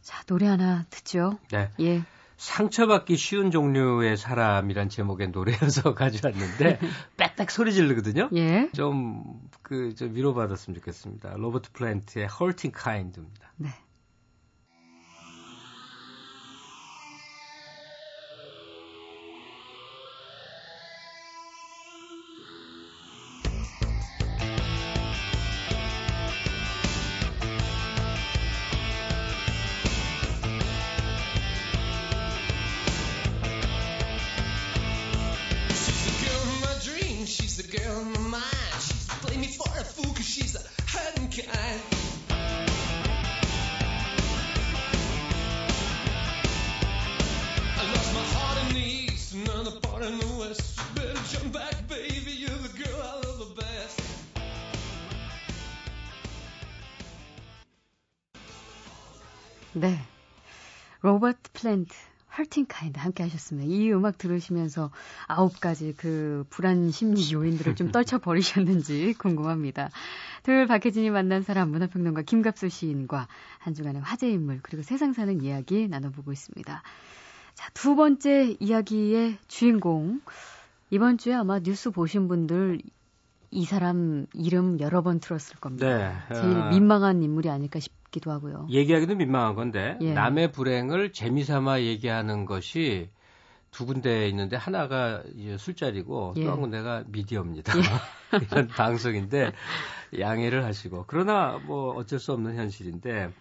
자, 0.01 0.21
노래 0.27 0.45
하나 0.45 0.85
듣죠. 0.91 1.39
네. 1.51 1.71
예. 1.79 2.03
상처받기 2.37 3.17
쉬운 3.17 3.49
종류의 3.49 4.15
사람이란 4.15 4.89
제목의 4.89 5.29
노래여서 5.29 5.93
가져왔는데 5.95 6.79
빽빽 7.37 7.51
소리 7.51 7.71
지르거든요. 7.71 8.29
예. 8.35 8.69
좀그 8.73 9.93
좀 9.95 10.15
위로받았으면 10.15 10.75
좋겠습니다. 10.75 11.35
로버트 11.37 11.71
플랜트의 11.71 12.27
Hurting 12.27 12.75
Kind입니다. 12.75 13.53
네. 13.57 13.69
she's 37.27 37.57
the 37.57 37.77
girl 37.77 37.99
in 38.01 38.11
my 38.13 38.39
mind. 38.39 38.79
She's 38.79 39.07
playing 39.21 39.41
me 39.41 39.47
for 39.47 39.67
a 39.77 39.83
fool 39.83 40.13
cause 40.13 40.25
she's 40.25 40.53
the 40.53 40.63
hurting 40.87 41.29
kind. 41.29 41.81
I 47.79 47.83
lost 47.93 48.13
my 48.13 48.25
heart 48.35 48.57
in 48.69 48.75
the 48.75 48.81
east, 48.81 49.33
another 49.33 49.79
part 49.81 50.03
in 50.03 50.17
the 50.17 50.27
west. 50.39 50.79
You 50.79 51.01
better 51.01 51.19
jump 51.31 51.53
back, 51.53 51.87
baby, 51.89 52.31
you're 52.31 52.49
the 52.49 52.83
girl 52.83 53.01
I 53.01 53.15
love 53.27 53.39
the 53.39 53.61
best. 53.61 54.01
네. 59.73 59.99
로버트 61.01 61.51
플랜트 61.53 61.93
헐팅 62.37 62.65
카인드 62.67 62.99
함께 62.99 63.23
하셨습니다. 63.23 63.67
이 63.67 63.91
음악 63.91 64.17
들으시면서 64.17 64.91
아홉 65.25 65.59
가지 65.59 65.93
그 65.97 66.45
불안 66.49 66.91
심리 66.91 67.31
요인들을 67.31 67.75
좀 67.75 67.91
떨쳐버리셨는지 67.91 69.15
궁금합니다. 69.19 69.89
토요일 70.43 70.67
박혜진이 70.67 71.09
만난 71.09 71.41
사람 71.41 71.71
문화평론가 71.71 72.21
김갑수 72.21 72.69
시인과 72.69 73.27
한 73.57 73.73
주간의 73.73 74.01
화제 74.01 74.29
인물 74.29 74.59
그리고 74.61 74.83
세상 74.83 75.13
사는 75.13 75.41
이야기 75.41 75.87
나눠보고 75.87 76.31
있습니다. 76.31 76.83
자, 77.55 77.69
두 77.73 77.95
번째 77.95 78.55
이야기의 78.59 79.37
주인공. 79.47 80.21
이번 80.91 81.17
주에 81.17 81.33
아마 81.33 81.59
뉴스 81.59 81.89
보신 81.89 82.27
분들 82.27 82.79
이 83.51 83.65
사람 83.65 84.25
이름 84.33 84.79
여러 84.79 85.01
번 85.01 85.19
들었을 85.19 85.57
겁니다. 85.57 85.87
네. 86.29 86.35
제일 86.35 86.57
아. 86.57 86.69
민망한 86.69 87.23
인물이 87.23 87.49
아닐까 87.49 87.79
싶기도 87.79 88.31
하고요. 88.31 88.67
얘기하기도 88.69 89.15
민망한 89.15 89.55
건데 89.55 89.97
예. 90.01 90.13
남의 90.13 90.51
불행을 90.51 91.13
재미삼아 91.13 91.81
얘기하는 91.81 92.45
것이 92.45 93.09
두 93.71 93.85
군데 93.85 94.27
있는데 94.29 94.55
하나가 94.55 95.23
술자리고 95.57 96.33
예. 96.37 96.43
또한 96.43 96.61
군데가 96.61 97.03
미디어입니다. 97.07 97.73
예. 97.77 97.81
이런 98.51 98.67
방송인데 98.67 99.51
양해를 100.17 100.65
하시고 100.65 101.05
그러나 101.07 101.59
뭐 101.65 101.95
어쩔 101.95 102.19
수 102.19 102.33
없는 102.33 102.55
현실인데 102.55 103.31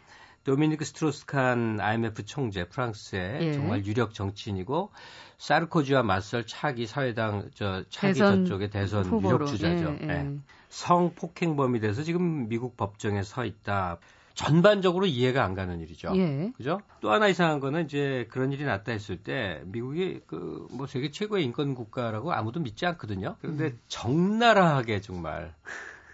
도미니크 0.47 0.85
스트로스칸 0.85 1.81
IMF 1.81 2.25
총재 2.25 2.69
프랑스의 2.69 3.43
예. 3.43 3.53
정말 3.53 3.85
유력 3.85 4.15
정치인이고 4.15 4.93
사르코지와 5.39 6.05
맞설 6.05 6.47
차기 6.47 6.87
사회당 6.87 7.51
저 7.55 7.83
차기 7.91 8.13
대선 8.15 8.45
저쪽의 8.45 8.71
대선 8.71 9.05
후보로. 9.07 9.35
유력 9.37 9.47
주자죠. 9.49 9.97
예, 10.01 10.03
예. 10.03 10.07
네. 10.07 10.39
성폭행범이 10.69 11.81
돼서 11.81 12.05
지금 12.05 12.49
미국 12.49 12.77
법정에 12.77 13.23
서 13.25 13.45
있다. 13.45 13.99
전반적으로 14.35 15.07
이해가 15.07 15.43
안 15.43 15.55
가는 15.55 15.81
일이죠. 15.81 16.13
예. 16.15 16.53
그죠? 16.57 16.81
또 17.01 17.11
하나 17.11 17.27
이상한 17.27 17.59
거는 17.59 17.87
이제 17.87 18.29
그런 18.31 18.53
일이 18.53 18.65
났다 18.65 18.93
했을 18.93 19.17
때 19.17 19.63
미국이 19.65 20.21
그 20.27 20.69
뭐 20.71 20.87
세계 20.87 21.11
최고의 21.11 21.43
인권 21.45 21.75
국가라고 21.75 22.33
아무도 22.33 22.61
믿지 22.61 22.87
않거든요. 22.87 23.37
그런데 23.41 23.65
음. 23.67 23.79
적나라하게 23.89 25.01
정말 25.01 25.55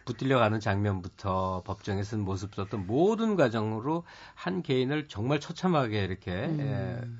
붙들려가는 0.05 0.61
장면부터 0.61 1.63
법정에 1.65 2.03
쓴 2.03 2.21
모습부터 2.21 2.77
모든 2.77 3.37
과정으로 3.37 4.05
한 4.35 4.63
개인을 4.63 5.09
정말 5.09 5.41
처참하게 5.41 6.05
이렇게 6.05 6.31
음. 6.33 6.61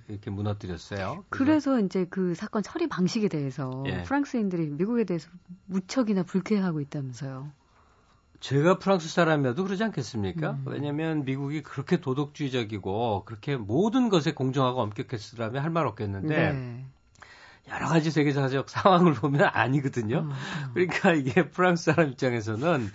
예, 0.09 0.13
이렇게 0.13 0.31
무너뜨렸어요. 0.31 1.25
그래서, 1.29 1.71
그래서 1.71 1.81
이제 1.81 2.07
그 2.09 2.35
사건 2.35 2.63
처리 2.63 2.89
방식에 2.89 3.29
대해서 3.29 3.85
예. 3.87 4.03
프랑스인들이 4.03 4.71
미국에 4.71 5.05
대해서 5.05 5.31
무척이나 5.67 6.23
불쾌해하고 6.23 6.81
있다면서요. 6.81 7.51
제가 8.41 8.79
프랑스 8.81 9.09
사람이어도 9.09 9.63
그러지 9.63 9.85
않겠습니까? 9.85 10.51
음. 10.53 10.65
왜냐하면 10.67 11.25
미국이 11.25 11.63
그렇게 11.63 12.01
도덕주의적이고 12.01 13.25
그렇게 13.25 13.57
모든 13.57 14.09
것에 14.09 14.33
공정하고 14.35 14.81
엄격했더라면 14.81 15.63
할 15.63 15.71
말 15.71 15.87
없겠는데 15.87 16.53
네. 16.53 16.85
여러 17.71 17.87
가지 17.89 18.11
세계사적 18.11 18.69
상황을 18.69 19.15
보면 19.15 19.49
아니거든요. 19.53 20.21
음, 20.21 20.31
음. 20.31 20.71
그러니까 20.75 21.13
이게 21.15 21.49
프랑스 21.49 21.93
사람 21.93 22.11
입장에서는 22.11 22.91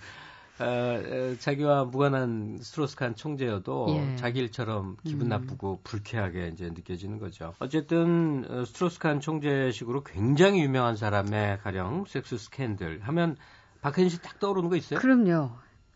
어, 0.60 0.64
어, 0.64 1.36
자기와 1.38 1.84
무관한 1.84 2.58
스트로스칸 2.60 3.14
총재여도 3.14 3.86
예. 3.90 4.16
자기 4.16 4.40
일처럼 4.40 4.96
기분 5.04 5.26
음. 5.26 5.28
나쁘고 5.28 5.80
불쾌하게 5.84 6.48
이제 6.48 6.66
느껴지는 6.66 7.18
거죠. 7.18 7.54
어쨌든 7.60 8.44
어, 8.48 8.64
스트로스칸 8.64 9.20
총재식으로 9.20 10.02
굉장히 10.02 10.60
유명한 10.62 10.96
사람의 10.96 11.58
가령 11.60 12.06
섹스 12.08 12.36
스캔들 12.38 13.00
하면 13.02 13.36
박혜진 13.82 14.08
씨 14.08 14.18
딱 14.20 14.40
떠오르는 14.40 14.68
거 14.68 14.76
있어요? 14.76 14.98
그럼요. 14.98 15.50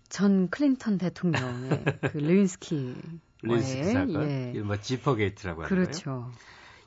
전 0.09 0.49
클린턴 0.49 0.99
대통령의 0.99 1.85
그 2.12 2.19
레윈스키 2.19 2.95
레윈스키 3.43 3.85
사건, 3.85 4.55
예. 4.55 4.61
뭐 4.61 4.76
지퍼게이트라고 4.76 5.64
하는 5.64 5.69
그렇죠. 5.69 6.05
거예요. 6.05 6.33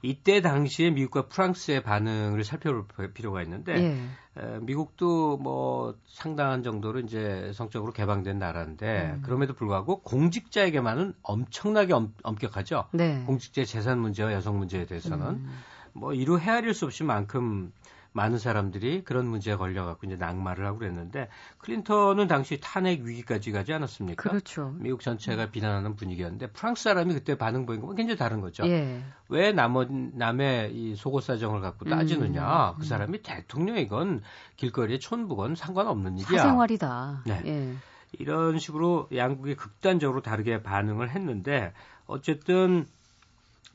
이때 0.06 0.42
당시에 0.42 0.92
미국과 0.92 1.28
프랑스의 1.28 1.84
반응을 1.84 2.44
살펴볼 2.44 3.14
필요가 3.14 3.42
있는데 3.44 3.74
예. 3.74 4.42
에, 4.42 4.60
미국도 4.62 5.38
뭐 5.38 5.96
상당한 6.08 6.64
정도로 6.64 7.00
이제 7.00 7.52
성적으로 7.54 7.92
개방된 7.92 8.38
나라인데 8.38 9.16
음. 9.18 9.22
그럼에도 9.24 9.54
불구하고 9.54 10.02
공직자에게만은 10.02 11.14
엄청나게 11.24 11.94
엄, 11.94 12.14
격하죠 12.40 12.86
네. 12.94 13.24
공직자의 13.26 13.66
재산 13.66 14.00
문제와 14.00 14.34
여성 14.34 14.58
문제에 14.58 14.86
대해서는 14.86 15.26
음. 15.26 15.50
뭐 15.94 16.14
이루 16.14 16.38
헤아릴 16.38 16.74
수 16.74 16.86
없이 16.86 17.04
만큼 17.04 17.72
많은 18.16 18.40
사람들이 18.40 19.04
그런 19.04 19.28
문제에 19.28 19.58
걸려갖고 19.58 20.08
이제 20.08 20.16
낙마를 20.16 20.66
하고 20.66 20.80
그랬는데 20.80 21.28
클린턴은 21.58 22.28
당시 22.28 22.62
탄핵 22.62 23.02
위기까지 23.02 23.52
가지 23.52 23.74
않았습니까? 23.74 24.30
그렇죠. 24.30 24.74
미국 24.80 25.02
전체가 25.02 25.52
비난하는 25.52 25.98
분위기였는데 25.98 26.52
프랑스 26.52 26.84
사람이 26.84 27.14
그때 27.14 27.38
반응 27.38 27.66
보인 27.66 27.82
건 27.82 27.94
굉장히 27.94 28.18
다른 28.18 28.40
거죠. 28.40 28.66
예. 28.68 29.02
왜 29.28 29.52
남의, 29.52 29.88
남의 30.14 30.74
이 30.74 30.96
속옷 30.96 31.26
사정을 31.26 31.60
갖고 31.60 31.84
따지느냐? 31.90 32.70
음, 32.70 32.76
그 32.80 32.86
사람이 32.86 33.22
대통령이건 33.22 34.22
길거리에 34.56 34.98
촌부건 34.98 35.56
상관없는 35.56 36.18
일이야. 36.20 36.42
사생활이다. 36.42 37.24
네. 37.26 37.42
예. 37.46 37.74
이런 38.18 38.60
식으로 38.60 39.10
양국이 39.14 39.56
극단적으로 39.56 40.22
다르게 40.22 40.64
반응을 40.64 41.10
했는데 41.10 41.74
어쨌든 42.08 42.88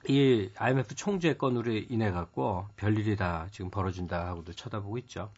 이 0.09 0.50
IMF 0.57 0.95
총재 0.95 1.35
건으로 1.35 1.73
인해 1.73 2.11
갖고 2.11 2.66
별일이 2.76 3.16
다 3.16 3.47
지금 3.50 3.71
벌어진다 3.71 4.26
하고도 4.28 4.52
쳐다보고 4.52 4.99
있죠. 4.99 5.30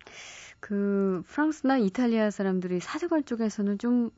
그 0.60 1.22
프랑스나 1.26 1.78
이탈리아 1.78 2.30
사람들이 2.30 2.80
사생활 2.80 3.22
쪽에서는 3.24 3.78
좀 3.78 4.10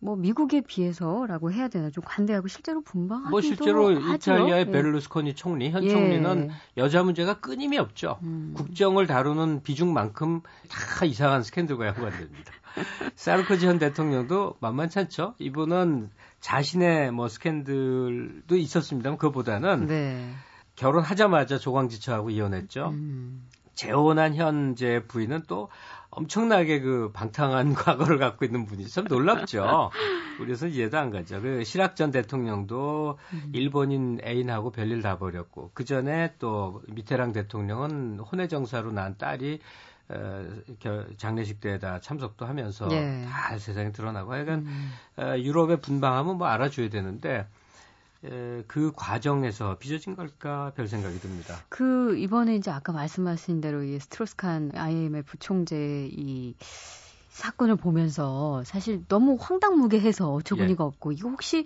뭐 0.00 0.14
미국에 0.14 0.60
비해서라고 0.60 1.50
해야 1.52 1.68
되나 1.68 1.90
좀 1.90 2.04
관대하고 2.06 2.46
실제로 2.46 2.80
분방하기도 2.82 3.30
뭐 3.30 3.40
실제로 3.40 4.00
하죠. 4.00 4.14
이탈리아의 4.14 4.66
예. 4.68 4.70
베를루스코니 4.70 5.34
총리 5.34 5.70
현 5.70 5.82
예. 5.82 5.88
총리는 5.88 6.50
여자 6.76 7.02
문제가 7.02 7.40
끊임이 7.40 7.78
없죠. 7.78 8.18
음. 8.22 8.52
국정을 8.56 9.08
다루는 9.08 9.62
비중만큼 9.64 10.42
다 10.68 11.04
이상한 11.04 11.42
스캔들과 11.42 11.88
연관됩니다. 11.88 12.52
사르코지 13.16 13.66
현 13.66 13.78
대통령도 13.78 14.56
만만찮죠. 14.60 15.34
이분은 15.38 16.10
자신의 16.40 17.12
뭐 17.12 17.28
스캔들도 17.28 18.56
있었습니다만 18.56 19.18
그것보다는 19.18 19.86
네. 19.86 20.30
결혼하자마자 20.76 21.58
조광지처하고 21.58 22.30
이혼했죠. 22.30 22.90
음. 22.90 23.44
재혼한 23.74 24.34
현재 24.34 25.04
부인은 25.06 25.42
또 25.46 25.68
엄청나게 26.10 26.80
그 26.80 27.12
방탕한 27.12 27.74
과거를 27.74 28.18
갖고 28.18 28.44
있는 28.44 28.66
분이 28.66 28.88
참 28.88 29.04
놀랍죠. 29.04 29.90
그래서 30.38 30.66
이해도 30.66 30.98
안 30.98 31.10
가죠. 31.10 31.40
그 31.42 31.64
시락 31.64 31.94
전 31.94 32.10
대통령도 32.10 33.18
음. 33.32 33.52
일본인 33.52 34.18
애인하고 34.24 34.70
별일 34.70 35.02
다 35.02 35.18
버렸고 35.18 35.70
그 35.74 35.84
전에 35.84 36.34
또 36.38 36.82
미테랑 36.88 37.32
대통령은 37.32 38.20
혼외 38.20 38.48
정사로 38.48 38.92
난 38.92 39.16
딸이 39.16 39.60
어, 39.60 39.97
장례식 41.16 41.60
때에다 41.60 42.00
참석도 42.00 42.46
하면서 42.46 42.90
예. 42.92 43.26
다 43.28 43.58
세상에 43.58 43.92
드러나고 43.92 44.32
하여간 44.32 44.60
음. 44.60 44.92
어, 45.16 45.38
유럽의 45.38 45.80
분방함은 45.80 46.36
뭐 46.36 46.46
알아줘야 46.46 46.88
되는데 46.88 47.46
에, 48.24 48.62
그 48.66 48.92
과정에서 48.96 49.76
빚어진 49.78 50.16
걸까 50.16 50.72
별 50.74 50.88
생각이 50.88 51.18
듭니다. 51.20 51.56
그 51.68 52.16
이번에 52.16 52.56
이제 52.56 52.70
아까 52.70 52.92
말씀하신 52.92 53.60
대로 53.60 53.82
이 53.82 53.98
스트로스칸 53.98 54.72
IMF 54.74 55.36
총재 55.38 56.08
이 56.10 56.54
사건을 57.28 57.76
보면서 57.76 58.64
사실 58.64 59.04
너무 59.06 59.36
황당무계해서 59.38 60.32
어처구니가 60.32 60.84
예. 60.84 60.86
없고 60.86 61.12
이거 61.12 61.28
혹시 61.28 61.64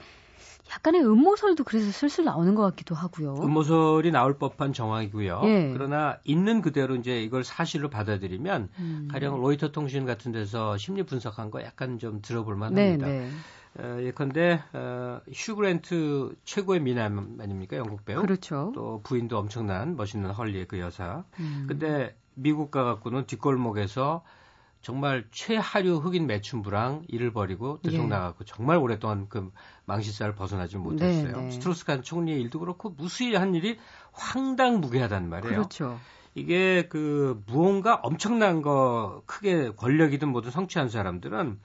약간의 0.75 1.03
음모설도 1.05 1.65
그래서 1.65 1.91
슬슬 1.91 2.25
나오는 2.25 2.55
것 2.55 2.63
같기도 2.63 2.95
하고요. 2.95 3.35
음모설이 3.43 4.11
나올 4.11 4.39
법한 4.39 4.73
정황이고요. 4.73 5.43
예. 5.45 5.71
그러나 5.73 6.19
있는 6.25 6.63
그대로 6.63 6.97
이제 6.97 7.23
이걸 7.23 7.45
사실로 7.45 7.91
받아들이면 7.91 8.69
음. 8.79 9.09
가령 9.11 9.41
로이터 9.41 9.73
통신 9.73 10.07
같은 10.07 10.33
데서 10.33 10.77
심리 10.79 11.03
분석한 11.03 11.51
거 11.51 11.63
약간 11.63 11.99
좀 11.99 12.21
들어볼 12.23 12.57
만합니다. 12.57 13.07
네, 13.07 13.21
네. 13.21 13.31
어, 13.79 14.03
예컨대 14.03 14.63
어, 14.73 15.21
휴그랜트 15.33 16.35
최고의 16.45 16.81
미남 16.81 17.39
아닙니까 17.41 17.77
영국 17.77 18.05
배우? 18.05 18.21
그렇죠. 18.21 18.73
또 18.75 19.01
부인도 19.03 19.39
엄청난 19.39 19.97
멋있는 19.97 20.31
헐리의 20.31 20.69
그 20.69 20.79
여사. 20.79 21.25
음. 21.41 21.65
근데 21.69 22.15
미국 22.35 22.71
가갖고는 22.71 23.27
뒷골목에서 23.27 24.23
정말 24.83 25.25
최하류 25.31 25.99
흑인 25.99 26.27
매춘부랑 26.27 27.05
일을 27.09 27.33
벌이고 27.33 27.81
들쑥나가고 27.83 28.39
예. 28.41 28.45
정말 28.45 28.79
오랫동안 28.79 29.29
그 29.29 29.53
망신살을 29.87 30.35
벗어나지 30.35 30.77
못했어요. 30.77 31.37
네, 31.37 31.43
네. 31.45 31.51
스트로스칸 31.53 32.03
총리의 32.03 32.41
일도 32.43 32.59
그렇고 32.59 32.91
무수히한 32.91 33.55
일이 33.55 33.79
황당무계하단 34.11 35.29
말이에요. 35.29 35.55
그렇죠. 35.55 35.99
이게 36.35 36.89
그 36.89 37.43
무언가 37.47 37.95
엄청난 38.03 38.61
거 38.63 39.23
크게 39.27 39.73
권력이든 39.77 40.29
뭐든 40.29 40.51
성취한 40.51 40.89
사람들은 40.89 41.61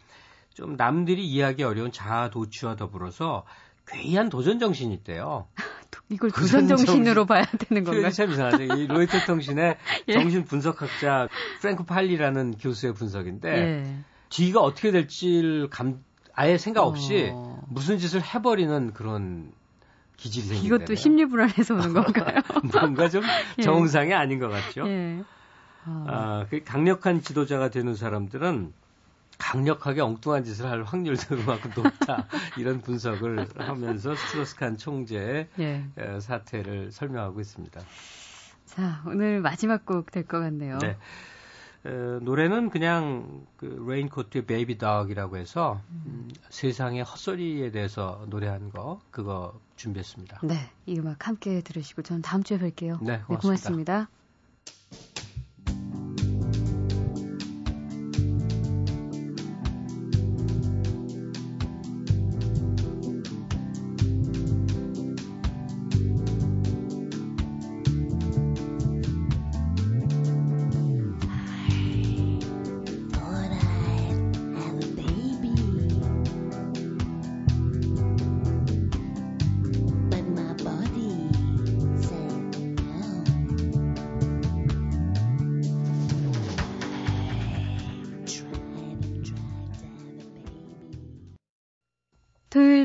좀 0.53 0.75
남들이 0.75 1.25
이해하기 1.25 1.63
어려운 1.63 1.91
자아 1.91 2.29
도취와 2.29 2.75
더불어서 2.75 3.45
괴이한 3.87 4.29
도전 4.29 4.59
정신이 4.59 4.93
있대요. 4.95 5.47
이걸 6.09 6.31
도전 6.31 6.67
정신으로 6.67 7.25
봐야 7.25 7.43
되는 7.43 7.83
건가요? 7.83 8.11
참 8.11 8.31
이상하죠. 8.31 8.63
이 8.63 8.87
로이터 8.87 9.25
통신의 9.25 9.77
예. 10.07 10.13
정신 10.13 10.45
분석학자 10.45 11.27
프랭크 11.61 11.83
팔리라는 11.83 12.57
교수의 12.57 12.93
분석인데 12.93 13.49
예. 13.49 13.95
뒤가 14.29 14.61
어떻게 14.61 14.91
될지 14.91 15.67
감 15.69 16.03
아예 16.33 16.57
생각 16.57 16.83
없이 16.83 17.31
어... 17.33 17.61
무슨 17.67 17.97
짓을 17.97 18.21
해버리는 18.23 18.93
그런 18.93 19.51
기질이 20.17 20.47
생긴다. 20.47 20.75
이것도 20.75 20.95
심리 20.95 21.25
불안해서 21.25 21.75
오는 21.75 21.93
건가요? 21.93 22.41
뭔가 22.73 23.09
좀 23.09 23.23
예. 23.57 23.61
정상이 23.61 24.13
아닌 24.13 24.39
것 24.39 24.49
같죠. 24.49 24.87
예. 24.87 25.23
아, 25.85 26.45
아그 26.45 26.63
강력한 26.63 27.21
지도자가 27.21 27.69
되는 27.69 27.95
사람들은 27.95 28.73
강력하게 29.37 30.01
엉뚱한 30.01 30.43
짓을 30.43 30.65
할 30.65 30.83
확률도 30.83 31.35
그만큼 31.37 31.71
높다 31.75 32.27
이런 32.57 32.81
분석을 32.81 33.47
하면서 33.57 34.15
스트로스칸 34.15 34.77
총재의 34.77 35.47
예. 35.59 35.83
사태를 36.19 36.91
설명하고 36.91 37.39
있습니다. 37.39 37.81
자 38.65 39.01
오늘 39.05 39.41
마지막 39.41 39.85
곡 39.85 40.11
될 40.11 40.25
것 40.27 40.39
같네요. 40.39 40.77
네. 40.79 40.97
에, 41.85 41.89
노래는 42.21 42.69
그냥 42.69 43.45
그 43.55 43.85
레인코트의 43.87 44.45
베이비 44.45 44.77
덕이라고 44.77 45.37
해서 45.37 45.79
음, 46.05 46.27
세상의 46.49 47.03
헛소리에 47.03 47.71
대해서 47.71 48.25
노래한 48.29 48.71
거 48.71 48.99
그거 49.11 49.57
준비했습니다. 49.77 50.39
네, 50.43 50.71
이 50.85 50.97
음악 50.99 51.27
함께 51.27 51.61
들으시고 51.61 52.01
저는 52.01 52.23
다음 52.23 52.43
주에 52.43 52.57
뵐게요. 52.57 53.01
네, 53.03 53.19
고맙습니다. 53.19 53.27
네, 53.29 53.37
고맙습니다. 53.37 54.09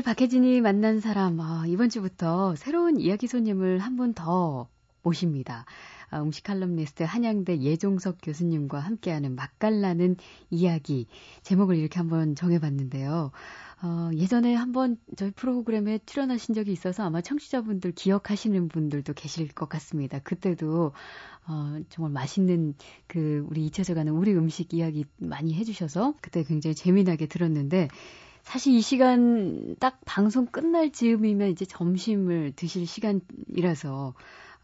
박혜진이 0.03 0.61
만난 0.61 0.99
사람, 0.99 1.39
아, 1.39 1.63
이번 1.67 1.89
주부터 1.89 2.55
새로운 2.55 2.99
이야기 2.99 3.27
손님을 3.27 3.79
한 3.79 3.95
분 3.97 4.13
더 4.13 4.67
모십니다. 5.01 5.65
아, 6.11 6.21
음식 6.21 6.43
칼럼니스트 6.43 7.03
한양대 7.03 7.59
예종석 7.59 8.17
교수님과 8.21 8.79
함께하는 8.79 9.35
맛깔나는 9.35 10.17
이야기. 10.51 11.07
제목을 11.41 11.77
이렇게 11.77 11.97
한번 11.99 12.35
정해봤는데요. 12.35 13.31
어, 13.83 14.09
예전에 14.13 14.53
한번 14.53 14.97
저희 15.17 15.31
프로그램에 15.31 15.99
출연하신 16.05 16.53
적이 16.55 16.71
있어서 16.71 17.03
아마 17.03 17.21
청취자분들 17.21 17.93
기억하시는 17.93 18.67
분들도 18.69 19.13
계실 19.13 19.47
것 19.49 19.67
같습니다. 19.69 20.19
그때도 20.19 20.93
어, 21.47 21.79
정말 21.89 22.11
맛있는 22.13 22.75
그 23.07 23.45
우리 23.49 23.65
잊혀져가는 23.65 24.11
우리 24.13 24.33
음식 24.33 24.73
이야기 24.73 25.03
많이 25.17 25.53
해주셔서 25.55 26.13
그때 26.21 26.43
굉장히 26.43 26.75
재미나게 26.75 27.25
들었는데 27.25 27.89
사실 28.43 28.73
이 28.73 28.81
시간 28.81 29.75
딱 29.79 29.99
방송 30.05 30.45
끝날 30.45 30.91
즈음이면 30.91 31.49
이제 31.49 31.65
점심을 31.65 32.53
드실 32.55 32.85
시간이라서 32.85 34.13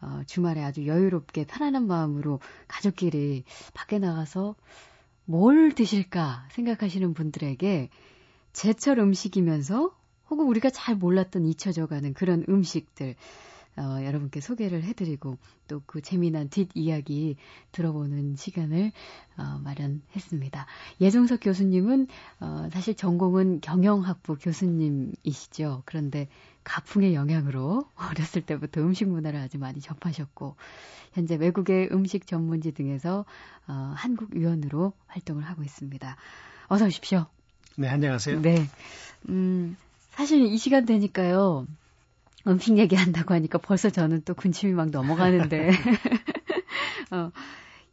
어, 0.02 0.22
주말에 0.26 0.62
아주 0.62 0.86
여유롭게 0.86 1.46
편안한 1.46 1.86
마음으로 1.86 2.40
가족끼리 2.68 3.44
밖에 3.74 3.98
나가서 3.98 4.54
뭘 5.24 5.72
드실까 5.72 6.46
생각하시는 6.52 7.12
분들에게 7.14 7.90
제철 8.52 8.98
음식이면서 8.98 9.94
혹은 10.30 10.46
우리가 10.46 10.70
잘 10.70 10.94
몰랐던 10.94 11.46
잊혀져가는 11.46 12.14
그런 12.14 12.44
음식들 12.48 13.16
어, 13.76 14.04
여러분께 14.04 14.40
소개를 14.40 14.82
해드리고 14.84 15.38
또 15.68 15.80
그 15.86 16.00
재미난 16.00 16.48
뒷이야기 16.48 17.36
들어보는 17.72 18.36
시간을 18.36 18.92
어, 19.36 19.58
마련했습니다. 19.64 20.66
예종석 21.00 21.40
교수님은 21.42 22.06
어, 22.40 22.68
사실 22.72 22.94
전공은 22.94 23.60
경영학부 23.60 24.36
교수님이시죠. 24.36 25.82
그런데 25.84 26.28
가풍의 26.62 27.14
영향으로 27.14 27.88
어렸을 27.96 28.42
때부터 28.42 28.80
음식 28.82 29.08
문화를 29.08 29.40
아주 29.40 29.58
많이 29.58 29.80
접하셨고 29.80 30.56
현재 31.12 31.34
외국의 31.34 31.88
음식 31.90 32.26
전문지 32.26 32.72
등에서 32.72 33.24
어, 33.66 33.92
한국 33.96 34.34
위원으로 34.34 34.92
활동을 35.08 35.42
하고 35.42 35.64
있습니다. 35.64 36.16
어서 36.68 36.86
오십시오. 36.86 37.26
네, 37.76 37.88
안녕하세요. 37.88 38.42
네. 38.42 38.66
음, 39.28 39.76
사실 40.10 40.44
이 40.44 40.56
시간 40.56 40.84
되니까요. 40.84 41.66
음식 42.46 42.78
얘기한다고 42.78 43.34
하니까 43.34 43.58
벌써 43.58 43.90
저는 43.90 44.22
또 44.24 44.34
군침이 44.34 44.72
막 44.72 44.90
넘어가는데. 44.90 45.70
어, 47.12 47.30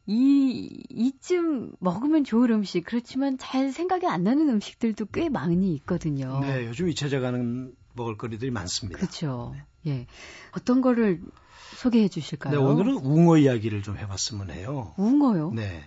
이, 0.05 0.83
이쯤 0.89 1.73
먹으면 1.79 2.23
좋을 2.23 2.51
음식, 2.51 2.85
그렇지만 2.85 3.37
잘 3.37 3.71
생각이 3.71 4.07
안 4.07 4.23
나는 4.23 4.47
음식들도 4.49 5.07
꽤 5.07 5.27
많이 5.27 5.73
있거든요. 5.75 6.39
네, 6.39 6.65
요즘 6.65 6.87
잊혀져가는 6.87 7.73
먹을거리들이 7.93 8.51
많습니다. 8.51 8.99
그렇죠. 8.99 9.53
네. 9.83 9.91
예. 9.91 10.07
어떤 10.51 10.81
거를 10.81 11.21
소개해 11.75 12.07
주실까요? 12.07 12.53
네, 12.53 12.57
오늘은 12.57 12.93
웅어 13.03 13.37
이야기를 13.37 13.81
좀 13.81 13.97
해봤으면 13.97 14.51
해요. 14.51 14.93
웅어요? 14.97 15.51
네. 15.51 15.83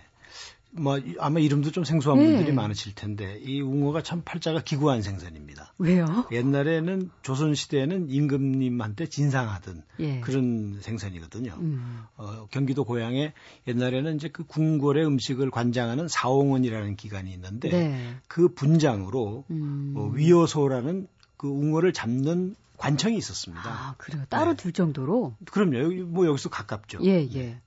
뭐 0.73 0.99
아마 1.19 1.39
이름도 1.39 1.71
좀 1.71 1.83
생소한 1.83 2.19
네. 2.19 2.25
분들이 2.25 2.53
많으실 2.53 2.95
텐데 2.95 3.39
이 3.43 3.61
웅어가 3.61 4.01
참 4.01 4.21
팔자가 4.23 4.61
기구한 4.61 5.01
생선입니다. 5.01 5.73
왜요? 5.77 6.25
옛날에는 6.31 7.09
조선 7.21 7.55
시대에는 7.55 8.09
임금님한테 8.09 9.07
진상하던 9.07 9.83
예. 9.99 10.19
그런 10.21 10.79
생선이거든요. 10.81 11.57
음. 11.59 12.03
어, 12.15 12.47
경기도 12.51 12.85
고향에 12.85 13.33
옛날에는 13.67 14.15
이제 14.15 14.29
그 14.29 14.43
궁궐의 14.45 15.05
음식을 15.05 15.51
관장하는 15.51 16.07
사홍원이라는 16.07 16.95
기관이 16.95 17.31
있는데 17.33 17.69
네. 17.69 18.15
그 18.27 18.53
분장으로 18.53 19.43
음. 19.51 19.93
어, 19.97 20.09
위어소라는 20.13 21.07
그 21.35 21.47
웅어를 21.47 21.91
잡는 21.91 22.55
관청이 22.77 23.17
있었습니다. 23.17 23.61
아, 23.63 23.95
그래요? 23.97 24.23
따로 24.29 24.51
네. 24.51 24.57
둘 24.57 24.73
정도로? 24.73 25.35
그럼요. 25.51 26.05
뭐 26.05 26.25
여기서 26.25 26.49
가깝죠. 26.49 26.99
예, 27.03 27.27
예. 27.35 27.59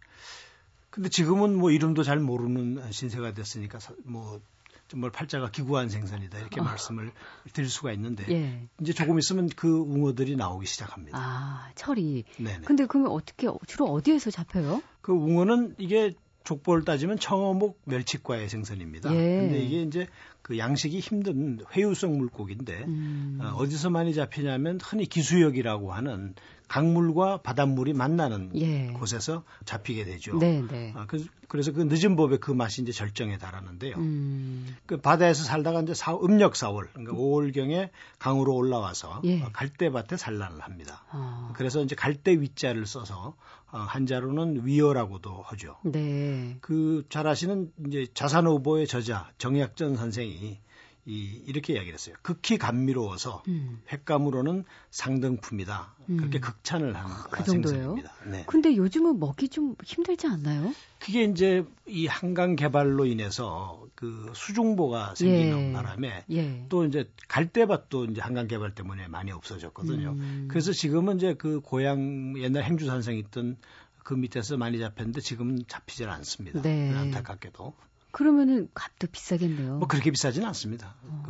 네. 0.95 1.03
근데 1.03 1.09
지금은 1.09 1.57
뭐 1.57 1.71
이름도 1.71 2.03
잘 2.03 2.19
모르는 2.21 2.93
신세가 2.93 3.35
됐으니까 3.35 3.79
뭐 4.05 4.41
정말 4.89 5.11
팔자가 5.11 5.51
기구한 5.51 5.89
생선이다 5.89 6.39
이렇게 6.39 6.61
어. 6.61 6.65
말씀을 6.65 7.11
드릴 7.53 7.69
수가 7.69 7.93
있는데 7.93 8.25
예. 8.31 8.69
이제 8.81 8.93
조금 8.93 9.19
있으면 9.19 9.49
그 9.49 9.69
웅어들이 9.69 10.37
나오기 10.37 10.67
시작합니다. 10.67 11.19
아 11.19 11.71
철이. 11.75 12.25
네네. 12.37 12.61
근데 12.65 12.87
그러면 12.87 13.11
어떻게 13.11 13.49
주로 13.67 13.87
어디에서 13.87 14.31
잡혀요? 14.31 14.83
그 15.01 15.13
웅어는 15.13 15.75
이게 15.79 16.15
족보를 16.45 16.85
따지면 16.85 17.19
청어목 17.19 17.81
멸치과의 17.85 18.49
생선입니다. 18.49 19.15
예. 19.15 19.17
근데 19.17 19.59
이게 19.59 19.83
이제 19.83 20.07
그 20.43 20.59
양식이 20.59 21.01
힘든 21.01 21.61
회유성 21.73 22.19
물고기인데 22.19 22.85
음. 22.85 23.39
어, 23.41 23.55
어디서 23.57 23.89
많이 23.89 24.15
잡히냐면 24.15 24.79
흔히 24.83 25.07
기수역이라고 25.07 25.93
하는 25.93 26.35
강물과 26.69 27.39
바닷물이 27.39 27.93
만나는 27.95 28.51
예. 28.57 28.93
곳에서 28.93 29.45
잡히게 29.65 30.05
되죠. 30.05 30.39
네, 30.39 30.63
네. 30.71 30.93
아, 30.97 31.07
그, 31.07 31.25
래서 31.53 31.73
그 31.73 31.83
늦은 31.83 32.17
법에 32.17 32.39
그 32.39 32.51
맛이 32.51 32.83
이제 32.83 32.91
절정에 32.91 33.39
달하는데요. 33.39 33.97
음. 33.97 34.77
그 34.87 34.99
바다에서 34.99 35.45
살다가 35.45 35.83
이제 35.83 35.95
사, 35.95 36.15
음력 36.15 36.55
4월, 36.55 36.89
그러니까 36.93 37.15
5월경에 37.15 37.91
강으로 38.19 38.55
올라와서 38.55 39.21
예. 39.25 39.43
어, 39.43 39.51
갈대밭에 39.53 40.17
산란을 40.17 40.61
합니다. 40.61 41.05
아. 41.11 41.53
그래서 41.55 41.83
이제 41.83 41.95
갈대 41.95 42.33
위자를 42.33 42.87
써서 42.87 43.35
어, 43.63 43.63
한자로는 43.81 44.67
위어라고도 44.67 45.43
하죠. 45.47 45.77
네. 45.85 46.57
그 46.61 47.05
잘 47.09 47.27
아시는 47.27 47.73
이제 47.87 48.07
자산 48.15 48.47
오보의 48.47 48.87
저자 48.87 49.31
정약전 49.39 49.97
선생이 49.97 50.59
이, 51.07 51.43
이렇게 51.47 51.75
이야기를 51.75 51.95
했어요. 51.95 52.14
극히 52.23 52.57
감미로워서 52.57 53.43
음. 53.49 53.83
횟감으로는 53.93 54.64
상등품이다. 54.90 55.95
음. 56.09 56.17
그렇게 56.17 56.40
극찬을 56.40 56.97
한 56.97 57.11
아, 57.11 57.27
그 57.31 57.45
생선입니다. 57.45 58.12
네. 58.31 58.45
근데 58.47 58.75
요즘은 58.75 59.19
먹기 59.19 59.49
좀 59.49 59.77
힘들지 59.85 60.27
않나요? 60.27 60.73
그게 60.99 61.25
이제 61.25 61.64
이 61.87 62.07
한강 62.07 62.57
개발로 62.57 63.05
인해서 63.05 63.87
그 63.95 64.33
수중보가 64.35 65.14
생기는 65.14 65.69
예. 65.69 65.73
바람에 65.73 66.25
예. 66.31 66.67
또 66.71 66.85
이제 66.87 67.11
갈대밭도 67.29 68.07
이제 68.07 68.21
한강 68.23 68.49
개발 68.49 68.75
때문에 68.75 69.09
많이 69.09 69.31
없어졌거든요. 69.31 70.11
음. 70.12 70.49
그래서 70.51 70.73
지금은 70.73 71.17
이제 71.17 71.35
그 71.35 71.61
고향 71.61 72.35
옛날 72.38 72.64
행주산성 72.64 73.17
있던 73.17 73.59
그 74.03 74.14
밑에서 74.14 74.57
많이 74.57 74.79
잡혔는데 74.79 75.21
지금은 75.21 75.64
잡히질 75.69 76.09
않습니다. 76.09 76.62
네. 76.62 76.95
안타깝게도. 76.95 77.75
그러면은 78.14 78.68
값도 78.74 79.09
비싸겠네요. 79.09 79.79
뭐 79.79 79.88
그렇게 79.88 80.12
비싸지는 80.12 80.46
않습니다. 80.46 80.94
어. 81.03 81.24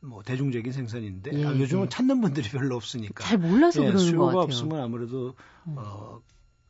그뭐 0.00 0.24
대중적인 0.24 0.72
생선인데 0.72 1.30
예, 1.34 1.46
아, 1.46 1.56
요즘은 1.56 1.84
예. 1.84 1.88
찾는 1.88 2.20
분들이 2.20 2.48
별로 2.50 2.74
없으니까 2.74 3.22
잘 3.22 3.38
몰라서 3.38 3.80
예, 3.82 3.86
그러는 3.86 4.04
수요가 4.04 4.32
것 4.32 4.38
같아요. 4.40 4.42
없으면 4.42 4.82
아무래도 4.82 5.36
어, 5.66 5.74
어 5.76 6.22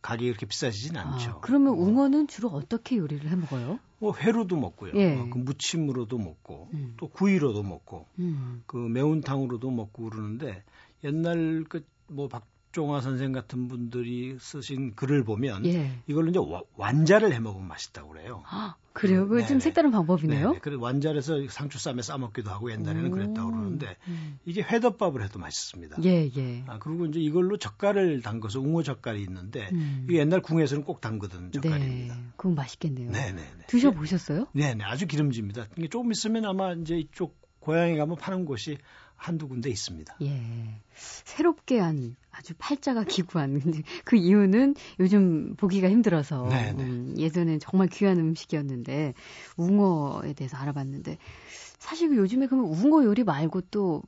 가격이 0.02 0.28
그렇게 0.28 0.44
비싸지진 0.44 0.98
아, 0.98 1.14
않죠. 1.14 1.40
그러면 1.40 1.72
어. 1.72 1.76
웅어는 1.76 2.28
주로 2.28 2.50
어떻게 2.50 2.98
요리를 2.98 3.30
해 3.30 3.34
먹어요? 3.34 3.78
뭐 3.98 4.14
회로도 4.14 4.56
먹고요. 4.56 4.92
예. 4.94 5.16
어, 5.16 5.30
그 5.30 5.38
무침으로도 5.38 6.18
먹고 6.18 6.68
음. 6.74 6.92
또 6.98 7.08
구이로도 7.08 7.62
먹고 7.62 8.06
음. 8.18 8.62
그 8.66 8.76
매운탕으로도 8.76 9.70
먹고 9.70 10.10
그러는데 10.10 10.64
옛날 11.02 11.64
그뭐 11.64 12.28
박 12.28 12.46
종화 12.76 13.00
선생 13.00 13.32
같은 13.32 13.68
분들이 13.68 14.36
쓰신 14.38 14.94
글을 14.96 15.24
보면 15.24 15.64
예. 15.64 15.98
이걸로 16.06 16.28
이제 16.28 16.38
완자를 16.74 17.32
해 17.32 17.40
먹으면 17.40 17.66
맛있다고 17.68 18.10
그래요. 18.10 18.42
아, 18.46 18.74
그래요? 18.92 19.26
그 19.26 19.46
좀 19.46 19.60
색다른 19.60 19.90
방법이네요. 19.90 20.52
네. 20.52 20.58
그래 20.58 20.76
완자에서 20.78 21.48
상추쌈에 21.48 22.02
싸 22.02 22.18
먹기도 22.18 22.50
하고 22.50 22.70
옛날에는 22.70 23.06
오. 23.06 23.10
그랬다고 23.12 23.50
그러는데 23.50 23.96
음. 24.08 24.38
이게 24.44 24.60
회덮밥을 24.60 25.24
해도 25.24 25.38
맛있습니다. 25.38 26.02
예, 26.04 26.30
예. 26.36 26.64
아, 26.66 26.78
그리고 26.78 27.06
이제 27.06 27.18
이걸로 27.18 27.56
젓갈을 27.56 28.20
담궈서 28.20 28.60
웅어 28.60 28.82
젓갈이 28.82 29.22
있는데 29.22 29.70
음. 29.72 30.04
이게 30.06 30.18
옛날 30.18 30.42
궁에서는 30.42 30.84
꼭 30.84 31.00
담그던 31.00 31.52
젓갈입니다. 31.52 32.14
네. 32.14 32.20
그건 32.36 32.56
맛있겠네요. 32.56 33.10
네, 33.10 33.32
네, 33.32 33.40
네. 33.40 33.64
드셔 33.68 33.90
보셨어요? 33.90 34.48
네, 34.52 34.74
네. 34.74 34.84
아주 34.84 35.06
기름집니다. 35.06 35.68
이게 35.78 35.88
조금 35.88 36.12
있으면 36.12 36.44
아마 36.44 36.74
이제 36.74 36.98
이쪽 36.98 37.40
고향에 37.60 37.96
가면 37.96 38.16
파는 38.16 38.44
곳이 38.44 38.76
한두 39.16 39.48
군데 39.48 39.70
있습니다. 39.70 40.16
예. 40.22 40.80
새롭게 40.94 41.78
한 41.78 42.16
아주 42.30 42.54
팔자가 42.58 43.04
기구한 43.04 43.60
그 44.04 44.16
이유는 44.16 44.74
요즘 45.00 45.54
보기가 45.56 45.88
힘들어서 45.88 46.46
네, 46.48 46.72
네. 46.72 46.82
음, 46.82 47.14
예전엔 47.16 47.58
정말 47.60 47.88
귀한 47.88 48.18
음식이었는데 48.18 49.14
웅어에 49.56 50.34
대해서 50.34 50.56
알아봤는데 50.56 51.18
사실 51.78 52.14
요즘에 52.16 52.46
그러면 52.46 52.70
웅어 52.70 53.04
요리 53.04 53.24
말고 53.24 53.62
또 53.70 54.02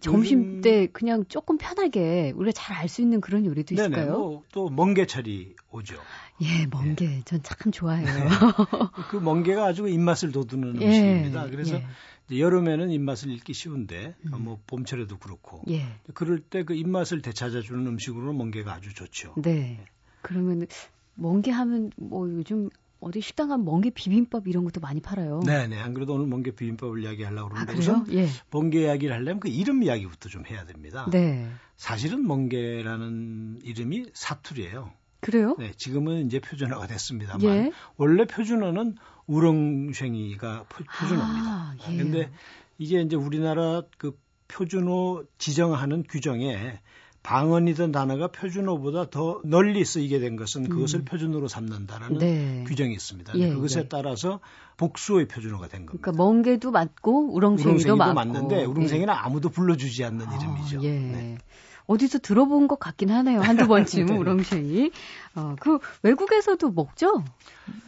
점심 0.00 0.60
때 0.62 0.86
그냥 0.86 1.24
조금 1.28 1.58
편하게 1.58 2.32
우리가 2.34 2.52
잘 2.52 2.76
알 2.76 2.88
수 2.88 3.02
있는 3.02 3.20
그런 3.20 3.44
요리도 3.44 3.74
있을까요? 3.74 4.18
뭐, 4.18 4.42
또 4.52 4.68
멍게철이 4.70 5.54
오죠. 5.70 5.96
예, 6.42 6.66
멍게 6.66 7.04
예. 7.04 7.22
전참 7.24 7.70
좋아해요. 7.72 8.06
네. 8.06 8.28
그 9.10 9.16
멍게가 9.16 9.66
아주 9.66 9.88
입맛을 9.88 10.32
돋우는 10.32 10.80
예, 10.80 10.86
음식입니다. 10.86 11.48
그래서 11.50 11.76
예. 11.76 12.38
여름에는 12.38 12.90
입맛을 12.90 13.30
잃기 13.30 13.52
쉬운데 13.52 14.14
음. 14.32 14.42
뭐 14.42 14.58
봄철에도 14.66 15.18
그렇고 15.18 15.62
예. 15.68 15.84
그럴 16.14 16.38
때 16.40 16.62
그 16.64 16.74
입맛을 16.74 17.20
되찾아주는 17.22 17.86
음식으로 17.86 18.32
멍게가 18.32 18.72
아주 18.72 18.94
좋죠. 18.94 19.34
네. 19.36 19.78
예. 19.80 19.84
그러면 20.22 20.66
멍게 21.14 21.50
하면 21.50 21.90
뭐 21.96 22.28
요즘 22.30 22.70
어디 23.02 23.20
식당 23.20 23.48
가면 23.48 23.64
멍게 23.64 23.90
비빔밥 23.90 24.46
이런 24.46 24.64
것도 24.64 24.80
많이 24.80 25.00
팔아요. 25.00 25.40
네 25.44 25.66
네. 25.66 25.78
안 25.78 25.92
그래도 25.92 26.14
오늘 26.14 26.26
멍게 26.26 26.52
비빔밥을 26.52 27.02
이야기하려고 27.02 27.48
그러는데 27.48 27.72
아, 27.72 27.76
우선 27.76 28.06
예. 28.12 28.28
멍게 28.50 28.82
이야기를 28.82 29.14
하려면 29.14 29.40
그 29.40 29.48
이름 29.48 29.82
이야기부터 29.82 30.28
좀 30.28 30.46
해야 30.46 30.64
됩니다. 30.64 31.08
네. 31.10 31.50
사실은 31.76 32.26
멍게라는 32.26 33.60
이름이 33.64 34.06
사투리예요. 34.14 34.92
그래요? 35.20 35.56
네, 35.58 35.72
지금은 35.76 36.26
이제 36.26 36.40
표준어가 36.40 36.86
됐습니다만 36.86 37.42
예. 37.44 37.72
원래 37.96 38.24
표준어는 38.24 38.96
우렁쉥이가 39.26 40.64
표준어입니다. 40.64 41.48
아, 41.48 41.76
예. 41.90 41.96
근데 41.96 42.30
이게 42.78 43.00
이제 43.00 43.16
우리나라 43.16 43.82
그 43.98 44.16
표준어 44.48 45.24
지정하는 45.38 46.04
규정에 46.08 46.80
방언이던 47.22 47.92
단어가 47.92 48.28
표준어보다 48.28 49.08
더 49.10 49.40
널리 49.44 49.84
쓰이게 49.84 50.18
된 50.18 50.36
것은 50.36 50.68
그것을 50.68 51.00
음. 51.00 51.04
표준어로 51.04 51.46
삼는다라는 51.48 52.18
네. 52.18 52.64
규정이 52.66 52.92
있습니다. 52.92 53.34
예, 53.36 53.50
그것에 53.54 53.80
예. 53.80 53.88
따라서 53.88 54.40
복수의 54.76 55.28
표준어가 55.28 55.68
된 55.68 55.86
겁니다. 55.86 56.02
그러니까 56.02 56.22
멍게도 56.24 56.70
맞고 56.72 57.32
우렁생이도 57.32 57.96
맞고. 57.96 58.14
맞는데 58.14 58.64
우렁생이는 58.64 59.12
예. 59.14 59.16
아무도 59.16 59.50
불러주지 59.50 60.04
않는 60.04 60.26
아, 60.26 60.34
이름이죠. 60.36 60.82
예. 60.82 60.90
네. 60.98 61.38
어디서 61.86 62.18
들어본 62.18 62.68
것 62.68 62.78
같긴 62.78 63.10
하네요. 63.10 63.40
한두 63.40 63.66
번쯤 63.68 64.06
네. 64.06 64.16
우렁생이. 64.16 64.90
어, 65.36 65.56
그 65.60 65.78
외국에서도 66.02 66.70
먹죠? 66.70 67.22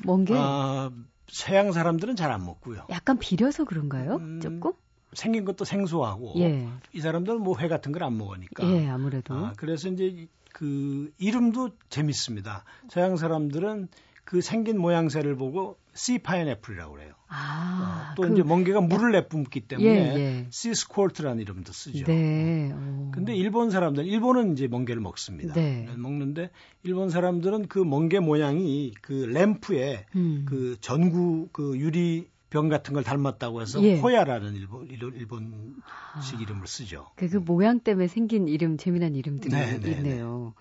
멍게. 0.05 0.35
아, 0.37 0.91
서양 1.29 1.73
사람들은 1.73 2.15
잘 2.17 2.31
안 2.31 2.45
먹고요. 2.45 2.87
약간 2.91 3.19
비려서 3.19 3.65
그런가요? 3.65 4.17
음, 4.17 4.41
조금? 4.41 4.73
생긴 5.15 5.45
것도 5.45 5.65
생소하고 5.65 6.35
예. 6.41 6.69
이 6.93 7.01
사람들은 7.01 7.41
뭐 7.41 7.59
회 7.59 7.69
같은 7.69 7.93
걸 7.93 8.03
안 8.03 8.17
먹으니까. 8.19 8.67
예, 8.71 8.89
아무래도. 8.89 9.35
아, 9.35 9.53
그래서 9.57 9.89
이제 9.89 10.27
그 10.53 11.11
이름도 11.19 11.71
재밌습니다. 11.89 12.65
서양 12.89 13.17
사람들은 13.17 13.89
그 14.25 14.41
생긴 14.41 14.79
모양새를 14.81 15.37
보고 15.37 15.77
sea 15.93 16.19
pineapple이라고 16.19 16.93
그래요. 16.95 17.13
아, 17.29 18.11
어, 18.11 18.15
또 18.17 18.23
그, 18.23 18.33
이제 18.33 18.43
멍게가 18.43 18.81
물을 18.81 19.13
내뿜기 19.13 19.61
때문에 19.63 19.89
예, 19.91 20.19
예. 20.19 20.47
sea 20.51 20.75
squirt라는 20.75 21.41
이름도 21.43 21.73
쓰죠. 21.73 22.05
네. 22.07 22.71
어. 22.73 23.11
근데 23.13 23.35
일본 23.35 23.71
사람들 23.71 24.07
일본은 24.07 24.53
이제 24.53 24.67
멍게를 24.69 25.01
먹습니다. 25.03 25.53
네. 25.55 25.89
먹는데 25.97 26.51
일본 26.85 27.11
사람들은 27.11 27.69
그 27.69 27.79
멍게 27.81 28.21
모양이 28.21 28.93
그 29.03 29.13
램프에 29.13 30.07
음. 30.17 30.45
그 30.49 30.77
전구 30.81 31.49
그 31.53 31.77
유리 31.79 32.29
병 32.55 32.69
같은 32.69 32.95
걸 32.95 33.03
닮았다고 33.03 33.63
해서 33.63 33.83
예. 33.83 33.99
호야라는 33.99 34.55
일본 34.55 34.87
일본 34.89 35.75
식 36.23 36.37
아, 36.37 36.41
이름을 36.41 36.69
쓰죠. 36.69 37.09
그, 37.17 37.29
그 37.29 37.39
모양 37.39 37.81
때문에 37.81 38.07
생긴 38.07 38.47
이름 38.47 38.77
재미난 38.77 39.17
이름들이 39.17 39.53
네, 39.53 39.81
네, 39.81 39.91
있네요. 39.91 40.55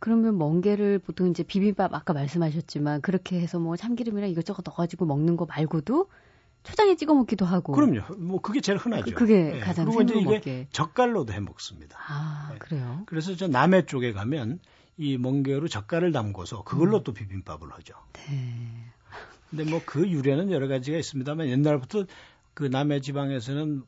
그러면 0.00 0.36
멍게를 0.36 0.98
보통 0.98 1.28
이제 1.28 1.44
비빔밥 1.44 1.94
아까 1.94 2.12
말씀하셨지만 2.12 3.02
그렇게 3.02 3.40
해서 3.40 3.60
뭐 3.60 3.76
참기름이랑 3.76 4.30
이것저것 4.30 4.64
넣어가지고 4.66 5.06
먹는 5.06 5.36
거 5.36 5.46
말고도 5.46 6.08
초장에 6.64 6.96
찍어 6.96 7.14
먹기도 7.14 7.46
하고. 7.46 7.72
그럼요. 7.72 8.16
뭐 8.16 8.40
그게 8.40 8.60
제일 8.60 8.76
흔하죠. 8.76 9.14
그, 9.14 9.24
게 9.24 9.52
네. 9.52 9.60
가장 9.60 9.84
그리고 9.84 10.02
이제 10.02 10.14
이게 10.16 10.24
먹게. 10.24 10.66
젓갈로도 10.72 11.32
해 11.34 11.38
먹습니다. 11.38 11.96
아 12.08 12.48
네. 12.50 12.58
그래요. 12.58 13.04
그래서 13.06 13.36
저 13.36 13.46
남해 13.46 13.86
쪽에 13.86 14.12
가면 14.12 14.58
이 14.96 15.16
멍게로 15.18 15.68
젓갈을 15.68 16.10
담궈서 16.10 16.64
그걸로 16.64 16.98
음. 16.98 17.04
또 17.04 17.12
비빔밥을 17.12 17.72
하죠. 17.74 17.94
네. 18.14 18.90
근데 19.50 19.64
뭐 19.64 19.80
그 19.84 20.08
유래는 20.08 20.50
여러 20.50 20.68
가지가 20.68 20.98
있습니다만 20.98 21.48
옛날부터 21.48 22.04
그 22.54 22.64
남해 22.64 23.00
지방에서는 23.00 23.82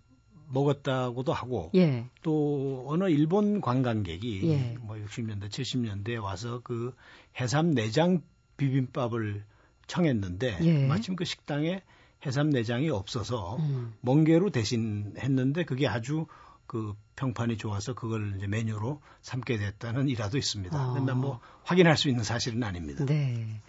먹었다고도 0.53 1.33
하고 1.33 1.71
예. 1.75 2.07
또 2.23 2.85
어느 2.89 3.05
일본 3.09 3.61
관광객이 3.61 4.51
예. 4.51 4.77
뭐 4.81 4.97
60년대 4.97 5.49
70년대에 5.49 6.21
와서 6.23 6.61
그 6.65 6.95
해삼 7.41 7.73
내장 7.73 8.23
비빔밥을 8.57 9.45
청했는데 9.87 10.59
예. 10.63 10.87
마침 10.87 11.17
그 11.17 11.25
식당에 11.25 11.83
해삼 12.27 12.51
내장이 12.51 12.91
없어서 12.91 13.57
음. 13.57 13.95
멍게로 14.01 14.51
대신 14.51 15.15
했는데 15.19 15.65
그게 15.65 15.87
아주 15.87 16.27
그 16.71 16.95
평판이 17.17 17.57
좋아서 17.57 17.95
그걸 17.95 18.35
이제 18.37 18.47
메뉴로 18.47 19.01
삼게 19.23 19.59
됐다는 19.59 20.09
일화도 20.09 20.39
있습니다. 20.39 20.79
아. 20.79 20.93
그런데 20.93 21.15
뭐 21.15 21.41
확인할 21.65 21.97
수 21.97 22.09
있는 22.09 22.23
사실은 22.23 22.63
아닙니다. 22.63 23.05
네. 23.05 23.61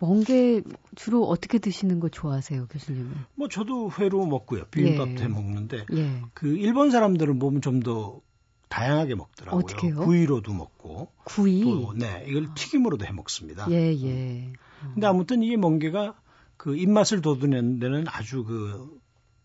멍게 0.00 0.62
주로 0.96 1.28
어떻게 1.28 1.60
드시는 1.60 2.00
거 2.00 2.08
좋아하세요, 2.08 2.66
교수님은? 2.66 3.12
뭐 3.36 3.46
저도 3.46 3.92
회로 3.96 4.26
먹고요. 4.26 4.64
비빔밥도 4.72 5.20
예. 5.20 5.24
해 5.26 5.28
먹는데 5.28 5.86
예. 5.92 6.22
그 6.34 6.56
일본 6.56 6.90
사람들은 6.90 7.38
보면 7.38 7.62
좀 7.62 7.84
더 7.84 8.20
다양하게 8.68 9.14
먹더라고요. 9.14 9.60
어떻게요? 9.60 9.96
구이로도 10.00 10.52
먹고 10.52 11.12
구이 11.24 11.62
또, 11.62 11.92
네 11.94 12.24
이걸 12.26 12.52
튀김으로도 12.54 13.04
해 13.06 13.12
먹습니다. 13.12 13.70
예 13.70 13.94
예. 13.94 14.52
음. 14.82 14.90
근데 14.94 15.06
아무튼 15.06 15.42
이게 15.44 15.56
멍게가 15.56 16.14
그 16.56 16.76
입맛을 16.76 17.20
돋우는 17.20 17.78
데는 17.78 18.06
아주 18.08 18.44
그 18.44 18.99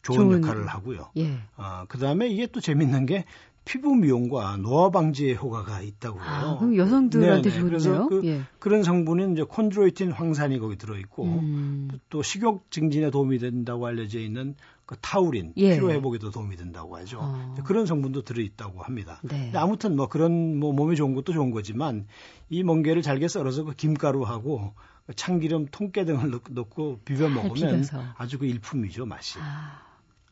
좋은, 0.06 0.30
좋은 0.30 0.44
역할을 0.44 0.68
하고요. 0.68 1.10
예. 1.18 1.40
아, 1.56 1.86
그 1.88 1.98
다음에 1.98 2.28
이게 2.28 2.46
또 2.48 2.62
재밌는 2.62 3.06
게 3.08 3.26
피부 3.66 3.96
미용과 3.96 4.58
노화 4.58 4.92
방지에 4.92 5.34
효과가 5.34 5.82
있다고 5.82 6.20
해요. 6.20 6.28
아, 6.28 6.58
그럼 6.60 6.78
여성들한테 6.78 7.50
좋은데요? 7.50 7.68
그래서 7.68 8.08
그, 8.08 8.22
예. 8.26 8.42
그런 8.60 8.84
성분은 8.84 9.34
이제 9.34 9.42
콘드로이틴 9.42 10.12
황산이 10.12 10.60
거기 10.60 10.78
들어 10.78 10.96
있고 11.00 11.24
음. 11.24 11.90
또 12.12 12.22
식욕 12.22 12.70
증진에 12.70 13.10
도움이 13.10 13.40
된다고 13.40 13.88
알려져 13.88 14.20
있는 14.20 14.56
그 14.86 14.96
타우린 15.02 15.54
예. 15.58 15.74
피로 15.74 15.90
회복에도 15.92 16.30
도움이 16.30 16.58
된다고 16.58 16.96
하죠. 16.98 17.18
어. 17.20 17.56
그런 17.66 17.88
성분도 17.88 18.22
들어 18.22 18.44
있다고 18.44 18.84
합니다. 18.84 19.20
네. 19.24 19.52
아무튼 19.56 19.96
뭐 19.96 20.08
그런 20.08 20.60
뭐 20.60 20.72
몸에 20.72 20.94
좋은 20.94 21.16
것도 21.16 21.34
좋은 21.34 21.50
거지만 21.50 22.06
이 22.52 22.62
멍게를 22.62 23.02
잘게 23.02 23.28
썰어서 23.28 23.64
그 23.64 23.74
김가루하고 23.74 24.76
참기름, 25.16 25.68
통깨 25.72 26.06
등을 26.06 26.40
넣고 26.52 27.00
비벼 27.04 27.30
먹으면 27.30 27.54
비벼서. 27.54 28.04
아주 28.16 28.38
그 28.38 28.46
일품이죠 28.46 29.08
맛이. 29.08 29.40
아. 29.42 29.85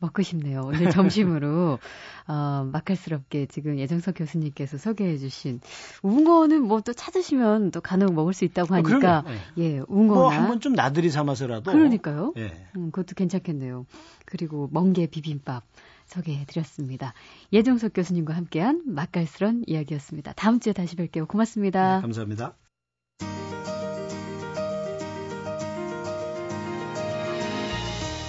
먹고 0.04 0.22
싶네요. 0.22 0.62
오늘 0.64 0.90
점심으로 0.90 1.78
어, 2.26 2.68
맛깔스럽게 2.72 3.46
지금 3.46 3.78
예정석 3.78 4.14
교수님께서 4.16 4.78
소개해 4.78 5.18
주신 5.18 5.60
웅어는 6.02 6.62
뭐 6.62 6.84
또 6.84 6.92
찾으시면 6.92 7.70
또 7.70 7.80
간혹 7.80 8.14
먹을 8.14 8.32
수 8.32 8.44
있다고 8.44 8.74
아, 8.74 8.78
하니까 8.78 9.20
어, 9.20 9.24
네. 9.26 9.38
예, 9.58 9.78
웅어나 9.88 10.20
뭐 10.20 10.28
한번 10.28 10.60
좀 10.60 10.74
나들이 10.74 11.10
삼아서라도 11.10 11.72
그러니까요. 11.72 12.34
예. 12.36 12.52
음, 12.76 12.90
그것도 12.90 13.14
괜찮겠네요. 13.16 13.86
그리고 14.26 14.68
멍게 14.70 15.06
비빔밥 15.06 15.64
소개해 16.06 16.44
드렸습니다. 16.44 17.14
예정석 17.52 17.92
교수님과 17.94 18.34
함께한 18.34 18.82
맛깔스런 18.86 19.64
이야기였습니다. 19.66 20.34
다음 20.36 20.60
주에 20.60 20.72
다시 20.72 20.96
뵐게요. 20.96 21.26
고맙습니다. 21.26 21.96
네, 21.96 22.02
감사합니다. 22.02 22.54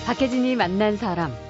박혜진이 0.06 0.56
만난 0.56 0.96
사람. 0.98 1.45